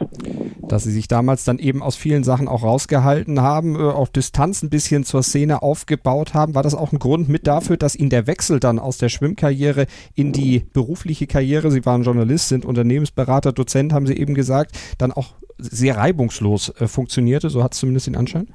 Dass 0.68 0.84
Sie 0.84 0.92
sich 0.92 1.08
damals 1.08 1.44
dann 1.44 1.58
eben 1.58 1.82
aus 1.82 1.96
vielen 1.96 2.24
Sachen 2.24 2.48
auch 2.48 2.64
rausgehalten 2.64 3.42
haben, 3.42 3.76
äh, 3.76 3.80
auf 3.80 4.12
Distanz 4.12 4.62
ein 4.62 4.70
bisschen 4.70 5.04
zur 5.04 5.24
Szene 5.24 5.64
aufgebaut 5.64 6.34
haben, 6.34 6.54
war 6.54 6.64
das 6.64 6.76
auch 6.76 6.94
ein 6.94 7.00
Grund 7.00 7.28
mit 7.28 7.48
dafür, 7.48 7.78
dass 7.78 7.96
Ihnen 7.96 8.12
der 8.12 8.28
Wechsel 8.28 8.60
dann 8.60 8.80
aus 8.80 8.98
der 8.98 9.10
Schwimmkarriere 9.10 9.88
in 10.16 10.32
die 10.32 10.64
berufliche 10.74 11.26
Karriere, 11.26 11.72
Sie 11.72 11.86
waren 11.86 12.04
Journalist, 12.04 12.50
sind 12.50 12.64
Unternehmensberater, 12.64 13.52
Dozent, 13.54 13.92
haben 13.92 14.06
Sie 14.06 14.18
eben 14.18 14.36
gesagt, 14.36 14.78
dann 15.00 15.12
auch 15.12 15.34
sehr 15.58 15.98
reibungslos 15.98 16.70
äh, 16.80 16.88
funktionierte, 16.88 17.50
so 17.50 17.64
hat 17.64 17.74
es 17.74 17.80
zumindest 17.80 18.08
den 18.08 18.16
Anschein? 18.16 18.48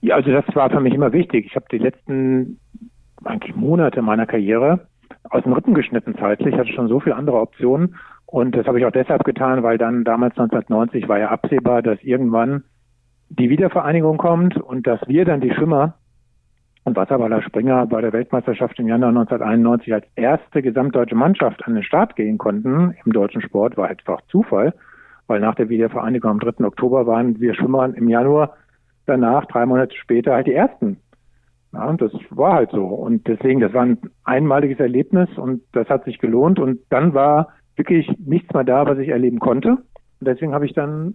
Ja, 0.00 0.14
also 0.14 0.30
das 0.30 0.44
war 0.54 0.70
für 0.70 0.80
mich 0.80 0.94
immer 0.94 1.12
wichtig. 1.12 1.46
Ich 1.46 1.56
habe 1.56 1.66
die 1.72 1.78
letzten 1.78 2.60
eigentlich 3.24 3.56
Monate 3.56 4.02
meiner 4.02 4.26
Karriere 4.26 4.86
aus 5.30 5.42
dem 5.42 5.52
Rippen 5.52 5.74
geschnitten 5.74 6.16
zeitlich, 6.18 6.56
hatte 6.56 6.72
schon 6.72 6.88
so 6.88 7.00
viele 7.00 7.16
andere 7.16 7.40
Optionen. 7.40 7.96
Und 8.26 8.56
das 8.56 8.66
habe 8.66 8.78
ich 8.78 8.86
auch 8.86 8.92
deshalb 8.92 9.24
getan, 9.24 9.62
weil 9.62 9.78
dann 9.78 10.04
damals 10.04 10.32
1990 10.32 11.08
war 11.08 11.18
ja 11.18 11.28
absehbar, 11.28 11.82
dass 11.82 12.02
irgendwann 12.02 12.64
die 13.28 13.50
Wiedervereinigung 13.50 14.18
kommt 14.18 14.56
und 14.56 14.86
dass 14.86 15.00
wir 15.06 15.24
dann 15.24 15.40
die 15.40 15.52
Schwimmer 15.52 15.94
und 16.84 16.96
Wasserballer 16.96 17.42
Springer 17.42 17.86
bei 17.86 18.00
der 18.00 18.12
Weltmeisterschaft 18.12 18.78
im 18.78 18.86
Januar 18.86 19.08
1991 19.08 19.92
als 19.92 20.06
erste 20.14 20.62
gesamtdeutsche 20.62 21.16
Mannschaft 21.16 21.66
an 21.66 21.74
den 21.74 21.82
Start 21.82 22.14
gehen 22.14 22.38
konnten 22.38 22.94
im 23.04 23.12
deutschen 23.12 23.42
Sport, 23.42 23.76
war 23.76 23.88
einfach 23.88 24.20
Zufall, 24.28 24.72
weil 25.26 25.40
nach 25.40 25.56
der 25.56 25.68
Wiedervereinigung 25.68 26.30
am 26.30 26.38
3. 26.38 26.64
Oktober 26.64 27.06
waren 27.06 27.40
wir 27.40 27.54
Schwimmer 27.54 27.92
im 27.92 28.08
Januar 28.08 28.54
danach, 29.06 29.46
drei 29.46 29.66
Monate 29.66 29.96
später, 29.96 30.34
halt 30.34 30.46
die 30.46 30.54
ersten 30.54 30.98
ja, 31.76 31.92
das 31.92 32.12
war 32.30 32.54
halt 32.54 32.70
so. 32.70 32.84
Und 32.84 33.26
deswegen, 33.26 33.60
das 33.60 33.72
war 33.74 33.82
ein 33.82 33.98
einmaliges 34.24 34.80
Erlebnis 34.80 35.28
und 35.36 35.62
das 35.72 35.88
hat 35.88 36.04
sich 36.04 36.18
gelohnt. 36.18 36.58
Und 36.58 36.80
dann 36.88 37.12
war 37.12 37.48
wirklich 37.76 38.10
nichts 38.18 38.52
mehr 38.54 38.64
da, 38.64 38.86
was 38.86 38.98
ich 38.98 39.08
erleben 39.08 39.38
konnte. 39.38 39.70
Und 39.70 40.26
deswegen 40.28 40.54
habe 40.54 40.64
ich 40.64 40.72
dann 40.72 41.14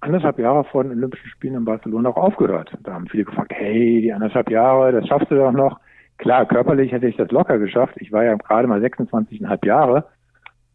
anderthalb 0.00 0.38
Jahre 0.38 0.64
vor 0.64 0.82
den 0.82 0.92
Olympischen 0.92 1.28
Spielen 1.28 1.54
in 1.54 1.64
Barcelona 1.66 2.08
auch 2.08 2.16
aufgehört. 2.16 2.76
Da 2.82 2.94
haben 2.94 3.08
viele 3.08 3.24
gefragt, 3.24 3.52
hey, 3.54 4.00
die 4.00 4.12
anderthalb 4.12 4.50
Jahre, 4.50 4.92
das 4.92 5.06
schaffst 5.06 5.30
du 5.30 5.36
doch 5.36 5.52
noch. 5.52 5.78
Klar, 6.16 6.46
körperlich 6.46 6.92
hätte 6.92 7.06
ich 7.06 7.16
das 7.16 7.30
locker 7.30 7.58
geschafft. 7.58 7.94
Ich 7.98 8.10
war 8.12 8.24
ja 8.24 8.36
gerade 8.36 8.68
mal 8.68 8.82
26,5 8.82 9.66
Jahre. 9.66 10.06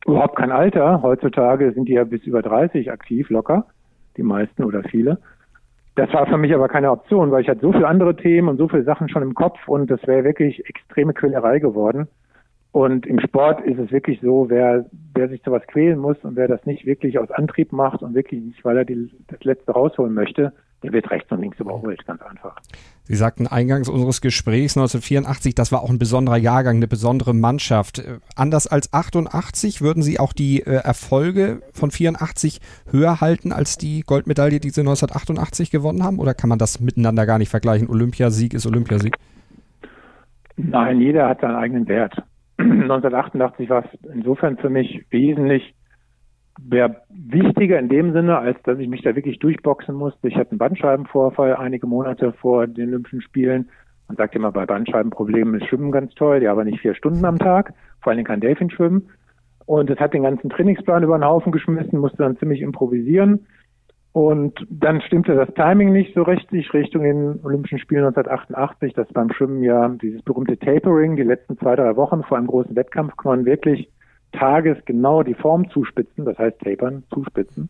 Überhaupt 0.05 0.35
kein 0.35 0.51
Alter. 0.51 1.01
Heutzutage 1.01 1.71
sind 1.73 1.89
die 1.89 1.93
ja 1.93 2.03
bis 2.03 2.23
über 2.23 2.43
30 2.43 2.91
aktiv 2.91 3.29
locker. 3.29 3.65
Die 4.17 4.23
meisten 4.23 4.63
oder 4.63 4.83
viele. 4.83 5.19
Das 5.95 6.13
war 6.13 6.27
für 6.27 6.37
mich 6.37 6.53
aber 6.53 6.67
keine 6.67 6.91
Option, 6.91 7.31
weil 7.31 7.41
ich 7.41 7.49
hatte 7.49 7.61
so 7.61 7.71
viele 7.71 7.87
andere 7.87 8.15
Themen 8.15 8.49
und 8.49 8.57
so 8.57 8.67
viele 8.67 8.83
Sachen 8.83 9.07
schon 9.07 9.21
im 9.21 9.33
Kopf 9.33 9.67
und 9.67 9.89
das 9.89 10.05
wäre 10.05 10.25
wirklich 10.25 10.67
extreme 10.67 11.13
Quälerei 11.13 11.59
geworden. 11.59 12.07
Und 12.73 13.05
im 13.05 13.21
Sport 13.21 13.61
ist 13.61 13.79
es 13.79 13.89
wirklich 13.93 14.19
so, 14.19 14.49
wer, 14.49 14.85
wer 15.13 15.29
sich 15.29 15.41
sowas 15.43 15.63
quälen 15.67 15.97
muss 15.97 16.17
und 16.23 16.35
wer 16.35 16.49
das 16.49 16.65
nicht 16.65 16.85
wirklich 16.85 17.17
aus 17.17 17.31
Antrieb 17.31 17.71
macht 17.71 18.03
und 18.03 18.13
wirklich 18.13 18.41
nicht, 18.41 18.65
weil 18.65 18.75
er 18.75 18.83
die, 18.83 19.09
das 19.27 19.41
Letzte 19.45 19.71
rausholen 19.71 20.13
möchte, 20.13 20.51
der 20.83 20.91
wird 20.91 21.09
rechts 21.09 21.31
und 21.31 21.39
links 21.39 21.57
überholt, 21.61 22.05
ganz 22.05 22.21
einfach. 22.21 22.57
Sie 23.07 23.15
sagten 23.15 23.45
eingangs 23.45 23.87
unseres 23.87 24.19
Gesprächs 24.19 24.75
1984, 24.75 25.53
das 25.53 25.71
war 25.71 25.83
auch 25.83 25.91
ein 25.91 25.99
besonderer 25.99 26.37
Jahrgang, 26.37 26.77
eine 26.77 26.87
besondere 26.87 27.35
Mannschaft. 27.35 27.99
Äh, 27.99 28.17
anders 28.35 28.65
als 28.65 28.93
88 28.93 29.81
würden 29.81 30.01
Sie 30.01 30.19
auch 30.19 30.33
die 30.33 30.61
äh, 30.61 30.81
Erfolge 30.83 31.61
von 31.71 31.91
84 31.91 32.59
höher 32.89 33.21
halten 33.21 33.51
als 33.51 33.77
die 33.77 34.01
Goldmedaille, 34.01 34.59
die 34.59 34.71
Sie 34.71 34.81
1988 34.81 35.69
gewonnen 35.69 36.03
haben? 36.03 36.17
Oder 36.17 36.33
kann 36.33 36.49
man 36.49 36.57
das 36.57 36.79
miteinander 36.79 37.27
gar 37.27 37.37
nicht 37.37 37.49
vergleichen? 37.49 37.89
Olympiasieg 37.89 38.55
ist 38.55 38.65
Olympiasieg. 38.65 39.17
Nein, 40.57 40.99
jeder 40.99 41.29
hat 41.29 41.41
seinen 41.41 41.55
eigenen 41.55 41.87
Wert. 41.87 42.15
1988 42.57 43.69
war 43.69 43.85
es 43.85 44.09
insofern 44.15 44.57
für 44.57 44.71
mich 44.71 45.05
wesentlich 45.11 45.75
wäre 46.61 47.01
wichtiger 47.09 47.79
in 47.79 47.89
dem 47.89 48.13
Sinne, 48.13 48.37
als 48.37 48.61
dass 48.63 48.79
ich 48.79 48.87
mich 48.87 49.01
da 49.01 49.15
wirklich 49.15 49.39
durchboxen 49.39 49.95
musste. 49.95 50.27
Ich 50.27 50.35
hatte 50.35 50.51
einen 50.51 50.59
Bandscheibenvorfall 50.59 51.55
einige 51.55 51.87
Monate 51.87 52.33
vor 52.33 52.67
den 52.67 52.89
Olympischen 52.89 53.21
Spielen. 53.21 53.69
Man 54.07 54.17
sagt 54.17 54.35
immer, 54.35 54.51
bei 54.51 54.65
Bandscheibenproblemen 54.65 55.59
ist 55.59 55.67
Schwimmen 55.67 55.91
ganz 55.91 56.13
toll, 56.13 56.43
ja, 56.43 56.51
aber 56.51 56.63
nicht 56.63 56.79
vier 56.79 56.95
Stunden 56.95 57.25
am 57.25 57.39
Tag, 57.39 57.73
vor 58.01 58.11
allem 58.11 58.23
kein 58.23 58.39
Delfinschwimmen. 58.39 59.09
Und 59.65 59.89
es 59.89 59.99
hat 59.99 60.13
den 60.13 60.23
ganzen 60.23 60.49
Trainingsplan 60.49 61.03
über 61.03 61.17
den 61.17 61.25
Haufen 61.25 61.51
geschmissen, 61.51 61.99
musste 61.99 62.17
dann 62.17 62.37
ziemlich 62.37 62.61
improvisieren. 62.61 63.47
Und 64.11 64.65
dann 64.69 65.01
stimmte 65.01 65.35
das 65.35 65.53
Timing 65.55 65.91
nicht 65.91 66.13
so 66.13 66.21
richtig 66.21 66.73
Richtung 66.73 67.03
den 67.03 67.39
Olympischen 67.43 67.79
Spielen 67.79 68.05
1988, 68.05 68.93
dass 68.93 69.11
beim 69.11 69.29
Schwimmen 69.33 69.61
ja 69.61 69.89
dieses 69.89 70.21
berühmte 70.21 70.57
Tapering, 70.57 71.17
die 71.17 71.23
letzten 71.23 71.57
zwei, 71.57 71.75
drei 71.75 71.97
Wochen 71.97 72.23
vor 72.23 72.37
einem 72.37 72.47
großen 72.47 72.75
Wettkampf 72.75 73.17
kann 73.17 73.31
man 73.31 73.45
wirklich 73.45 73.89
tagesgenau 74.37 75.23
die 75.23 75.33
Form 75.33 75.69
zuspitzen, 75.69 76.25
das 76.25 76.37
heißt 76.37 76.59
tapern, 76.59 77.03
zuspitzen. 77.13 77.69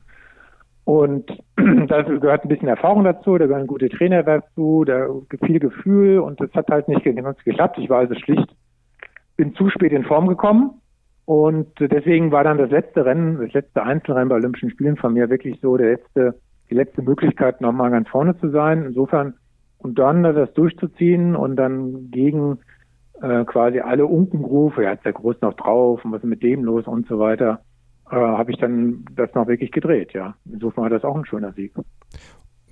Und 0.84 1.30
da 1.88 2.01
gehört 2.04 2.43
ein 2.43 2.49
bisschen 2.49 2.67
Erfahrung 2.67 3.04
dazu, 3.04 3.38
da 3.38 3.47
gehören 3.47 3.67
gute 3.67 3.89
Trainer 3.89 4.23
dazu, 4.23 4.84
da 4.86 5.08
viel 5.43 5.60
Gefühl 5.60 6.19
und 6.19 6.39
das 6.39 6.51
hat 6.54 6.69
halt 6.69 6.88
nicht 6.88 7.04
geklappt. 7.04 7.78
Ich 7.80 7.89
war 7.89 7.99
also 7.99 8.15
schlicht, 8.15 8.56
bin 9.36 9.56
zu 9.56 9.69
spät 9.69 9.91
in 9.91 10.04
Form 10.04 10.28
gekommen 10.28 10.82
und 11.25 11.67
deswegen 11.80 12.32
war 12.32 12.43
dann 12.43 12.60
das 12.60 12.69
letzte 12.69 13.04
Rennen, 13.04 13.41
das 13.41 13.54
letzte 13.54 13.82
Einzelrennen 13.82 14.30
bei 14.30 14.36
Olympischen 14.36 14.69
Spielen 14.69 14.95
von 14.95 15.13
mir 15.13 15.30
wirklich 15.30 15.60
so 15.60 15.75
der 15.75 15.91
letzte, 15.91 16.36
die 16.69 16.75
letzte 16.75 17.01
Möglichkeit, 17.01 17.62
nochmal 17.62 17.89
ganz 17.89 18.08
vorne 18.10 18.38
zu 18.38 18.49
sein. 18.49 18.86
Insofern 18.86 19.34
und 19.80 19.99
dann 19.99 20.23
das 20.23 20.54
durchzuziehen 20.54 21.36
und 21.36 21.56
dann 21.58 22.10
gegen 22.12 22.60
äh, 23.21 23.45
quasi 23.45 23.80
alle 23.80 24.06
Unkenrufe, 24.06 24.84
ja, 24.84 24.91
ist 24.91 25.06
der 25.06 25.13
Groß 25.13 25.38
noch 25.41 25.54
drauf 25.54 26.04
und 26.04 26.12
was 26.12 26.23
ist 26.23 26.30
mit 26.30 26.43
dem 26.43 26.63
los 26.63 26.86
und 26.88 27.08
so 27.08 27.19
weiter, 27.19 27.62
äh, 28.12 28.15
habe 28.15 28.51
ich 28.51 28.58
dann 28.58 29.06
das 29.15 29.34
noch 29.34 29.47
wirklich 29.47 29.71
gedreht, 29.71 30.13
ja. 30.13 30.36
Insofern 30.45 30.84
war 30.84 30.89
das 30.89 31.04
auch 31.04 31.15
ein 31.15 31.25
schöner 31.25 31.54
Sieg. 31.54 31.73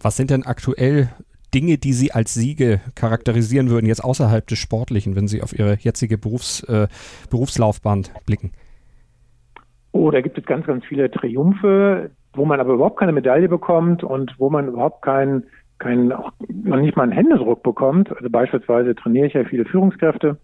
Was 0.02 0.18
sind 0.18 0.30
denn 0.30 0.46
aktuell 0.46 1.10
Dinge, 1.54 1.78
die 1.78 1.94
Sie 1.94 2.12
als 2.12 2.34
Siege 2.34 2.82
charakterisieren 2.96 3.70
würden, 3.70 3.86
jetzt 3.86 4.04
außerhalb 4.04 4.46
des 4.48 4.60
Sportlichen, 4.60 5.16
wenn 5.16 5.28
Sie 5.28 5.42
auf 5.42 5.58
Ihre 5.58 5.76
jetzige 5.76 6.18
Berufs, 6.18 6.64
äh, 6.64 6.88
Berufslaufbahn 7.30 8.04
blicken? 8.26 8.52
Oh, 9.92 10.10
da 10.10 10.22
gibt 10.22 10.38
es 10.38 10.46
ganz, 10.46 10.66
ganz 10.66 10.84
viele 10.86 11.12
Triumphe, 11.12 12.10
wo 12.34 12.46
man 12.46 12.60
aber 12.60 12.74
überhaupt 12.74 13.00
keine 13.00 13.12
Medaille 13.12 13.48
bekommt 13.48 14.04
und 14.04 14.34
wo 14.40 14.50
man 14.50 14.68
überhaupt 14.68 15.04
keinen 15.04 15.44
keinen, 15.80 16.08
noch 16.08 16.34
nicht 16.78 16.96
mal 16.96 17.04
einen 17.04 17.12
Händedruck 17.12 17.64
bekommt. 17.64 18.16
Also 18.16 18.30
beispielsweise 18.30 18.96
trainiere 18.96 19.28
ich 19.28 19.34
ja 19.34 19.44
viele 19.44 19.66
Führungskräfte. 19.66 20.38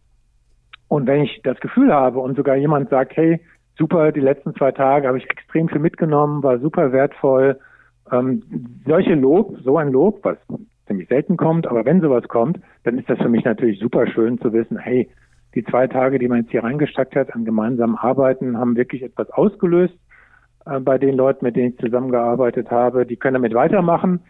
Und 0.88 1.08
wenn 1.08 1.22
ich 1.22 1.42
das 1.44 1.60
Gefühl 1.60 1.94
habe 1.94 2.20
und 2.20 2.36
sogar 2.36 2.56
jemand 2.56 2.90
sagt, 2.90 3.16
hey, 3.16 3.40
super, 3.78 4.12
die 4.12 4.20
letzten 4.20 4.54
zwei 4.56 4.72
Tage 4.72 5.08
habe 5.08 5.18
ich 5.18 5.30
extrem 5.30 5.70
viel 5.70 5.80
mitgenommen, 5.80 6.44
war 6.44 6.60
super 6.60 6.92
wertvoll. 6.92 7.60
Ähm, 8.12 8.44
solche 8.86 9.16
Lob, 9.16 9.58
so 9.64 9.78
ein 9.78 9.92
Lob, 9.92 10.20
was 10.24 10.38
ziemlich 10.88 11.08
selten 11.08 11.38
kommt, 11.38 11.68
aber 11.68 11.86
wenn 11.86 12.02
sowas 12.02 12.28
kommt, 12.28 12.60
dann 12.84 12.98
ist 12.98 13.10
das 13.10 13.20
für 13.20 13.30
mich 13.30 13.46
natürlich 13.46 13.80
super 13.80 14.08
schön 14.08 14.40
zu 14.40 14.52
wissen, 14.52 14.78
hey, 14.78 15.10
die 15.56 15.64
zwei 15.64 15.88
Tage, 15.88 16.20
die 16.20 16.28
man 16.28 16.42
jetzt 16.42 16.52
hier 16.52 16.64
reingesteckt 16.64 17.16
hat 17.16 17.34
an 17.34 17.46
gemeinsamen 17.46 17.96
Arbeiten, 17.96 18.58
haben 18.58 18.76
wirklich 18.76 19.04
etwas 19.04 19.30
ausgelöst 19.32 19.96
äh, 20.66 20.80
bei 20.80 20.98
den 20.98 21.16
Leuten, 21.16 21.46
mit 21.46 21.56
denen 21.56 21.74
ich 21.74 21.78
zusammengearbeitet 21.78 22.70
habe. 22.70 23.06
Die 23.06 23.16
können 23.16 23.36
damit 23.36 23.54
weitermachen. 23.54 24.22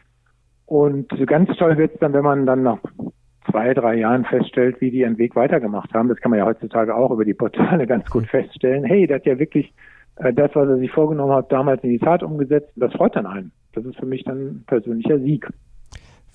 Und 0.69 1.09
ganz 1.25 1.49
toll 1.57 1.77
wird 1.77 1.95
es 1.95 1.99
dann, 1.99 2.13
wenn 2.13 2.23
man 2.23 2.45
dann 2.45 2.61
nach 2.61 2.77
zwei, 3.49 3.73
drei 3.73 3.95
Jahren 3.95 4.23
feststellt, 4.25 4.79
wie 4.81 4.91
die 4.91 4.99
ihren 4.99 5.17
Weg 5.17 5.35
weitergemacht 5.35 5.91
haben. 5.95 6.09
Das 6.09 6.19
kann 6.19 6.29
man 6.29 6.37
ja 6.37 6.45
heutzutage 6.45 6.95
auch 6.95 7.09
über 7.09 7.25
die 7.25 7.33
Portale 7.33 7.87
ganz 7.87 8.07
gut 8.07 8.27
feststellen. 8.27 8.83
Hey, 8.83 9.07
der 9.07 9.15
hat 9.15 9.25
ja 9.25 9.39
wirklich 9.39 9.73
äh, 10.17 10.31
das, 10.31 10.51
was 10.53 10.69
er 10.69 10.77
sich 10.77 10.91
vorgenommen 10.91 11.33
hat, 11.33 11.51
damals 11.51 11.83
in 11.83 11.89
die 11.89 11.97
Tat 11.97 12.21
umgesetzt. 12.21 12.71
Das 12.75 12.93
freut 12.93 13.15
dann 13.15 13.25
einen. 13.25 13.51
Das 13.73 13.83
ist 13.83 13.97
für 13.97 14.05
mich 14.05 14.23
dann 14.25 14.37
ein 14.37 14.63
persönlicher 14.67 15.17
Sieg. 15.17 15.47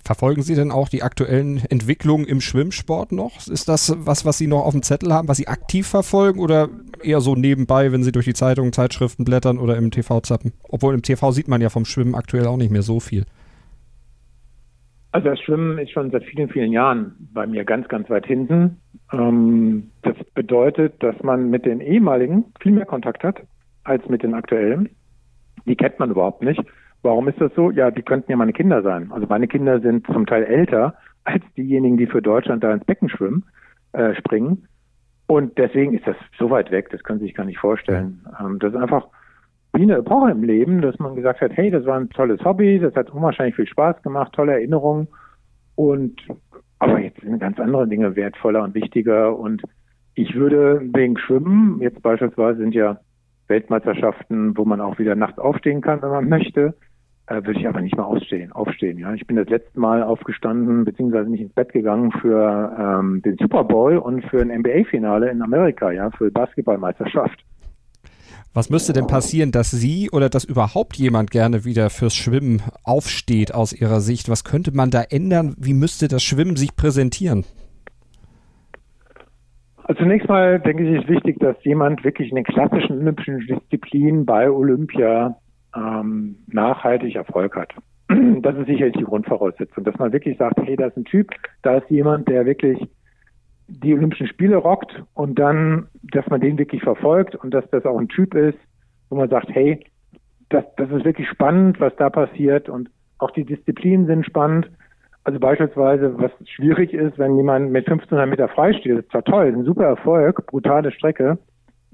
Verfolgen 0.05 0.43
Sie 0.43 0.57
denn 0.57 0.73
auch 0.73 0.89
die 0.89 1.05
aktuellen 1.05 1.63
Entwicklungen 1.71 2.27
im 2.27 2.41
Schwimmsport 2.41 3.13
noch? 3.13 3.37
Ist 3.47 3.69
das 3.69 3.95
was, 4.01 4.25
was 4.25 4.37
Sie 4.37 4.49
noch 4.49 4.65
auf 4.65 4.73
dem 4.73 4.83
Zettel 4.83 5.15
haben, 5.15 5.29
was 5.29 5.37
Sie 5.37 5.47
aktiv 5.47 5.87
verfolgen 5.87 6.41
oder 6.41 6.69
eher 7.05 7.21
so 7.21 7.37
nebenbei, 7.37 7.93
wenn 7.93 8.03
Sie 8.03 8.11
durch 8.11 8.27
die 8.27 8.35
Zeitungen, 8.35 8.73
Zeitschriften 8.73 9.25
blättern 9.25 9.59
oder 9.59 9.77
im 9.77 9.93
TV 9.93 10.21
zappen? 10.23 10.53
Obwohl 10.69 10.93
im 10.93 11.03
TV 11.03 11.31
sieht 11.31 11.47
man 11.47 11.61
ja 11.61 11.69
vom 11.69 11.85
Schwimmen 11.85 12.17
aktuell 12.17 12.49
auch 12.49 12.57
nicht 12.57 12.73
mehr 12.73 12.83
so 12.83 12.99
viel. 12.99 13.27
Also 15.15 15.29
das 15.29 15.41
Schwimmen 15.43 15.79
ist 15.79 15.93
schon 15.93 16.11
seit 16.11 16.25
vielen, 16.25 16.49
vielen 16.49 16.73
Jahren 16.73 17.15
bei 17.33 17.47
mir 17.47 17.65
ganz, 17.65 17.87
ganz 17.87 18.11
weit 18.11 18.27
hinten. 18.27 18.81
Ähm, 19.13 19.93
das 20.03 20.17
bedeutet, 20.35 21.01
dass 21.05 21.15
man 21.23 21.51
mit 21.51 21.65
den 21.67 21.81
ehemaligen 21.81 22.47
viel 22.59 22.73
mehr 22.73 22.85
Kontakt 22.85 23.23
hat 23.23 23.41
als 23.85 24.09
mit 24.09 24.25
den 24.25 24.35
aktuellen. 24.35 24.89
Die 25.67 25.77
kennt 25.77 26.01
man 26.01 26.11
überhaupt 26.11 26.43
nicht. 26.43 26.61
Warum 27.03 27.29
ist 27.29 27.41
das 27.41 27.55
so? 27.55 27.71
Ja, 27.71 27.93
die 27.93 28.03
könnten 28.03 28.29
ja 28.29 28.37
meine 28.37 28.53
Kinder 28.53 28.83
sein. 28.83 29.13
Also 29.13 29.29
meine 29.29 29.47
Kinder 29.47 29.79
sind 29.79 30.05
zum 30.09 30.27
Teil 30.27 30.43
älter 30.43 30.97
als 31.23 31.45
diejenigen, 31.57 31.97
die 31.97 32.09
für 32.09 32.21
Deutschland 32.21 32.65
da 32.65 32.75
ins 32.75 32.85
Becken 32.85 33.09
schwimmen, 33.09 33.45
äh, 33.93 34.17
springen. 34.17 34.67
Und 35.29 35.57
deswegen 35.59 35.95
ist 35.95 36.09
das 36.09 36.17
so 36.41 36.51
weit 36.51 36.73
weg, 36.73 36.91
das 36.91 37.05
können 37.05 37.21
Sie 37.21 37.27
sich 37.27 37.37
gar 37.37 37.47
nicht 37.47 37.61
vorstellen. 37.61 38.27
Ähm, 38.41 38.59
das 38.59 38.75
ist 38.75 38.81
einfach 38.81 39.07
wie 39.75 39.83
eine 39.83 39.97
Epoche 39.97 40.31
im 40.31 40.43
Leben, 40.43 40.81
dass 40.81 40.99
man 40.99 41.15
gesagt 41.15 41.41
hat, 41.41 41.53
hey, 41.55 41.71
das 41.71 41.85
war 41.85 41.99
ein 41.99 42.11
tolles 42.11 42.45
Hobby, 42.45 42.79
das 42.79 42.95
hat 42.95 43.11
unwahrscheinlich 43.11 43.57
viel 43.57 43.67
Spaß 43.67 44.03
gemacht, 44.03 44.33
tolle 44.33 44.53
Erinnerungen 44.53 45.09
und 45.75 46.21
aber 46.79 47.01
jetzt 47.01 47.21
sind 47.21 47.39
ganz 47.39 47.59
andere 47.59 47.89
Dinge 47.89 48.15
wertvoller 48.17 48.63
und 48.63 48.75
wichtiger 48.75 49.37
und 49.39 49.63
ich 50.15 50.35
würde 50.35 50.81
wegen 50.93 51.19
Schwimmen, 51.19 51.81
jetzt 51.81 52.03
beispielsweise 52.03 52.61
sind 52.61 52.75
ja 52.75 53.01
Weltmeisterschaften, 53.49 54.57
wo 54.57 54.65
man 54.65 54.81
auch 54.81 54.99
wieder 54.99 55.15
nachts 55.17 55.39
aufstehen 55.39 55.81
kann, 55.81 56.03
wenn 56.03 56.11
man 56.11 56.29
möchte, 56.29 56.75
äh, 57.27 57.37
würde 57.37 57.59
ich 57.59 57.67
aber 57.67 57.81
nicht 57.81 57.97
mal 57.97 58.05
aufstehen. 58.05 58.53
Aufstehen, 58.53 58.99
ja. 58.99 59.13
Ich 59.15 59.27
bin 59.27 59.37
das 59.37 59.49
letzte 59.49 59.79
Mal 59.79 60.03
aufgestanden, 60.03 60.85
beziehungsweise 60.85 61.31
nicht 61.31 61.41
ins 61.41 61.55
Bett 61.55 61.73
gegangen 61.73 62.13
für 62.13 62.77
ähm, 62.79 63.23
den 63.23 63.37
Super 63.39 63.65
Bowl 63.65 63.99
und 63.99 64.25
für 64.27 64.41
ein 64.41 64.49
NBA-Finale 64.49 65.31
in 65.31 65.43
Amerika, 65.43 65.91
ja, 65.91 66.11
für 66.11 66.31
Basketballmeisterschaft. 66.31 67.45
Was 68.57 68.71
müsste 68.71 68.93
denn 68.93 69.09
passieren, 69.09 69.51
dass 69.51 69.73
Sie 69.73 70.11
oder 70.13 70.29
dass 70.29 70.45
überhaupt 70.45 70.95
jemand 70.95 71.33
gerne 71.33 71.65
wieder 71.65 71.91
fürs 71.91 72.15
Schwimmen 72.15 72.63
aufsteht 72.85 73.53
aus 73.53 73.73
Ihrer 73.73 73.99
Sicht? 73.99 74.29
Was 74.29 74.45
könnte 74.45 74.71
man 74.73 74.91
da 74.91 75.03
ändern? 75.03 75.57
Wie 75.59 75.75
müsste 75.75 76.07
das 76.07 76.23
Schwimmen 76.23 76.55
sich 76.55 76.77
präsentieren? 76.77 77.45
Also 79.83 80.03
zunächst 80.03 80.29
mal 80.29 80.61
denke 80.61 80.85
ich, 80.85 81.03
ist 81.03 81.09
wichtig, 81.09 81.41
dass 81.41 81.57
jemand 81.65 82.05
wirklich 82.05 82.31
in 82.31 82.37
den 82.37 82.45
klassischen 82.45 82.99
olympischen 83.01 83.41
Disziplinen 83.41 84.25
bei 84.25 84.49
Olympia 84.49 85.37
ähm, 85.77 86.37
nachhaltig 86.47 87.17
Erfolg 87.17 87.57
hat. 87.57 87.75
Das 88.09 88.57
ist 88.57 88.67
sicherlich 88.67 88.95
die 88.97 89.05
Grundvoraussetzung, 89.05 89.83
dass 89.83 89.99
man 89.99 90.13
wirklich 90.13 90.39
sagt, 90.39 90.61
hey, 90.63 90.77
da 90.77 90.87
ist 90.87 90.97
ein 90.97 91.05
Typ, 91.05 91.31
da 91.63 91.79
ist 91.79 91.91
jemand, 91.91 92.29
der 92.29 92.47
wirklich 92.47 92.79
die 93.67 93.95
Olympischen 93.95 94.27
Spiele 94.27 94.57
rockt 94.57 95.03
und 95.15 95.39
dann, 95.39 95.89
dass 96.03 96.27
man 96.29 96.41
den 96.41 96.59
wirklich 96.59 96.83
verfolgt 96.83 97.35
und 97.35 97.53
dass 97.53 97.69
das 97.71 97.85
auch 97.87 97.99
ein 97.99 98.09
Typ 98.09 98.35
ist, 98.35 98.59
wo 99.09 99.17
man 99.17 99.29
sagt, 99.29 99.49
hey, 99.51 99.85
das, 100.51 100.65
das 100.77 100.91
ist 100.91 101.05
wirklich 101.05 101.29
spannend, 101.29 101.81
was 101.81 101.95
da 101.97 102.11
passiert 102.11 102.69
und 102.69 102.91
auch 103.19 103.31
die 103.31 103.45
Disziplinen 103.45 104.07
sind 104.07 104.27
spannend. 104.27 104.71
Also 105.25 105.41
beispielsweise, 105.41 106.19
was 106.19 106.31
schwierig 106.47 106.93
ist, 106.93 107.19
wenn 107.19 107.37
jemand 107.37 107.73
mit 107.73 107.87
1500 107.87 108.29
Meter 108.29 108.49
freisteht, 108.49 108.99
ist 108.99 109.11
zwar 109.11 109.25
toll, 109.25 109.47
ist 109.47 109.57
ein 109.57 109.65
super 109.65 109.85
Erfolg, 109.85 110.47
brutale 110.47 110.93
Strecke, 110.93 111.39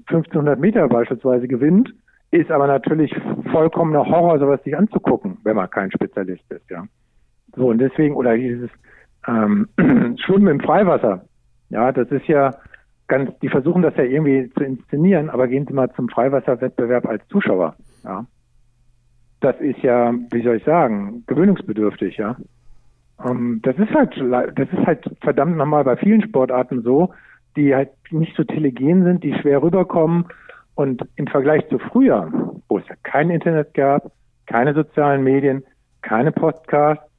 1500 0.07 0.59
Meter 0.59 0.87
beispielsweise 0.89 1.47
gewinnt, 1.47 1.93
ist 2.31 2.51
aber 2.51 2.67
natürlich 2.67 3.15
vollkommener 3.51 4.05
Horror, 4.05 4.39
sowas 4.39 4.61
sich 4.63 4.75
anzugucken, 4.75 5.37
wenn 5.43 5.55
man 5.55 5.69
kein 5.69 5.91
Spezialist 5.91 6.43
ist, 6.51 6.69
ja. 6.69 6.85
So, 7.55 7.67
und 7.67 7.79
deswegen, 7.79 8.15
oder 8.15 8.35
dieses 8.35 8.69
ähm, 9.27 9.67
Schwimmen 10.25 10.47
im 10.47 10.59
Freiwasser, 10.59 11.25
ja, 11.71 11.91
das 11.91 12.09
ist 12.11 12.27
ja 12.27 12.51
ganz, 13.07 13.37
die 13.39 13.49
versuchen 13.49 13.81
das 13.81 13.95
ja 13.97 14.03
irgendwie 14.03 14.49
zu 14.53 14.63
inszenieren, 14.63 15.29
aber 15.29 15.47
gehen 15.47 15.65
Sie 15.67 15.73
mal 15.73 15.91
zum 15.93 16.07
Freiwasserwettbewerb 16.09 17.05
als 17.05 17.27
Zuschauer, 17.27 17.75
ja. 18.03 18.25
Das 19.39 19.59
ist 19.59 19.79
ja, 19.79 20.13
wie 20.31 20.43
soll 20.43 20.57
ich 20.57 20.63
sagen, 20.63 21.23
gewöhnungsbedürftig, 21.25 22.17
ja. 22.17 22.37
Um, 23.17 23.29
ähm, 23.29 23.59
das 23.63 23.77
ist 23.77 23.91
halt, 23.91 24.15
das 24.55 24.69
ist 24.71 24.85
halt 24.85 25.09
verdammt 25.21 25.57
nochmal 25.57 25.83
bei 25.83 25.97
vielen 25.97 26.21
Sportarten 26.21 26.83
so, 26.83 27.13
die 27.55 27.73
halt 27.75 27.89
nicht 28.11 28.35
so 28.35 28.43
telegen 28.43 29.03
sind, 29.03 29.23
die 29.23 29.33
schwer 29.35 29.61
rüberkommen 29.61 30.25
und 30.75 31.05
im 31.15 31.27
Vergleich 31.27 31.67
zu 31.69 31.79
früher, 31.79 32.31
wo 32.67 32.77
es 32.77 32.87
ja 32.87 32.95
kein 33.03 33.29
Internet 33.29 33.73
gab, 33.73 34.11
keine 34.45 34.73
sozialen 34.73 35.23
Medien, 35.23 35.63
keine 36.01 36.31
Podcasts, 36.31 37.10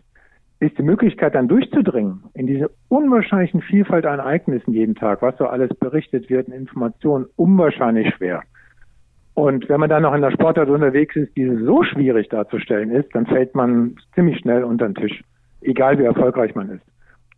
ist 0.63 0.79
die 0.79 0.83
Möglichkeit 0.85 1.35
dann 1.35 1.49
durchzudringen 1.49 2.23
in 2.35 2.47
diese 2.47 2.71
unwahrscheinlichen 2.89 3.63
Vielfalt 3.63 4.07
an 4.07 4.21
Ereignissen 4.21 4.73
jeden 4.73 4.95
Tag, 4.95 5.21
was 5.21 5.37
so 5.37 5.47
alles 5.47 5.71
berichtet 5.75 6.31
wird 6.31 6.47
in 6.47 6.55
Informationen, 6.55 7.27
unwahrscheinlich 7.35 8.15
schwer. 8.15 8.45
Und 9.35 9.69
wenn 9.69 9.81
man 9.81 9.91
dann 9.91 10.03
noch 10.03 10.15
in 10.15 10.21
der 10.21 10.31
Sportart 10.31 10.69
unterwegs 10.69 11.17
ist, 11.17 11.37
die 11.37 11.49
so 11.65 11.83
schwierig 11.83 12.29
darzustellen 12.29 12.93
ist, 12.93 13.13
dann 13.13 13.27
fällt 13.27 13.57
man 13.57 13.97
ziemlich 14.15 14.39
schnell 14.39 14.63
unter 14.63 14.87
den 14.87 14.95
Tisch, 14.95 15.25
egal 15.63 15.99
wie 15.99 16.05
erfolgreich 16.05 16.55
man 16.55 16.71
ist. 16.71 16.85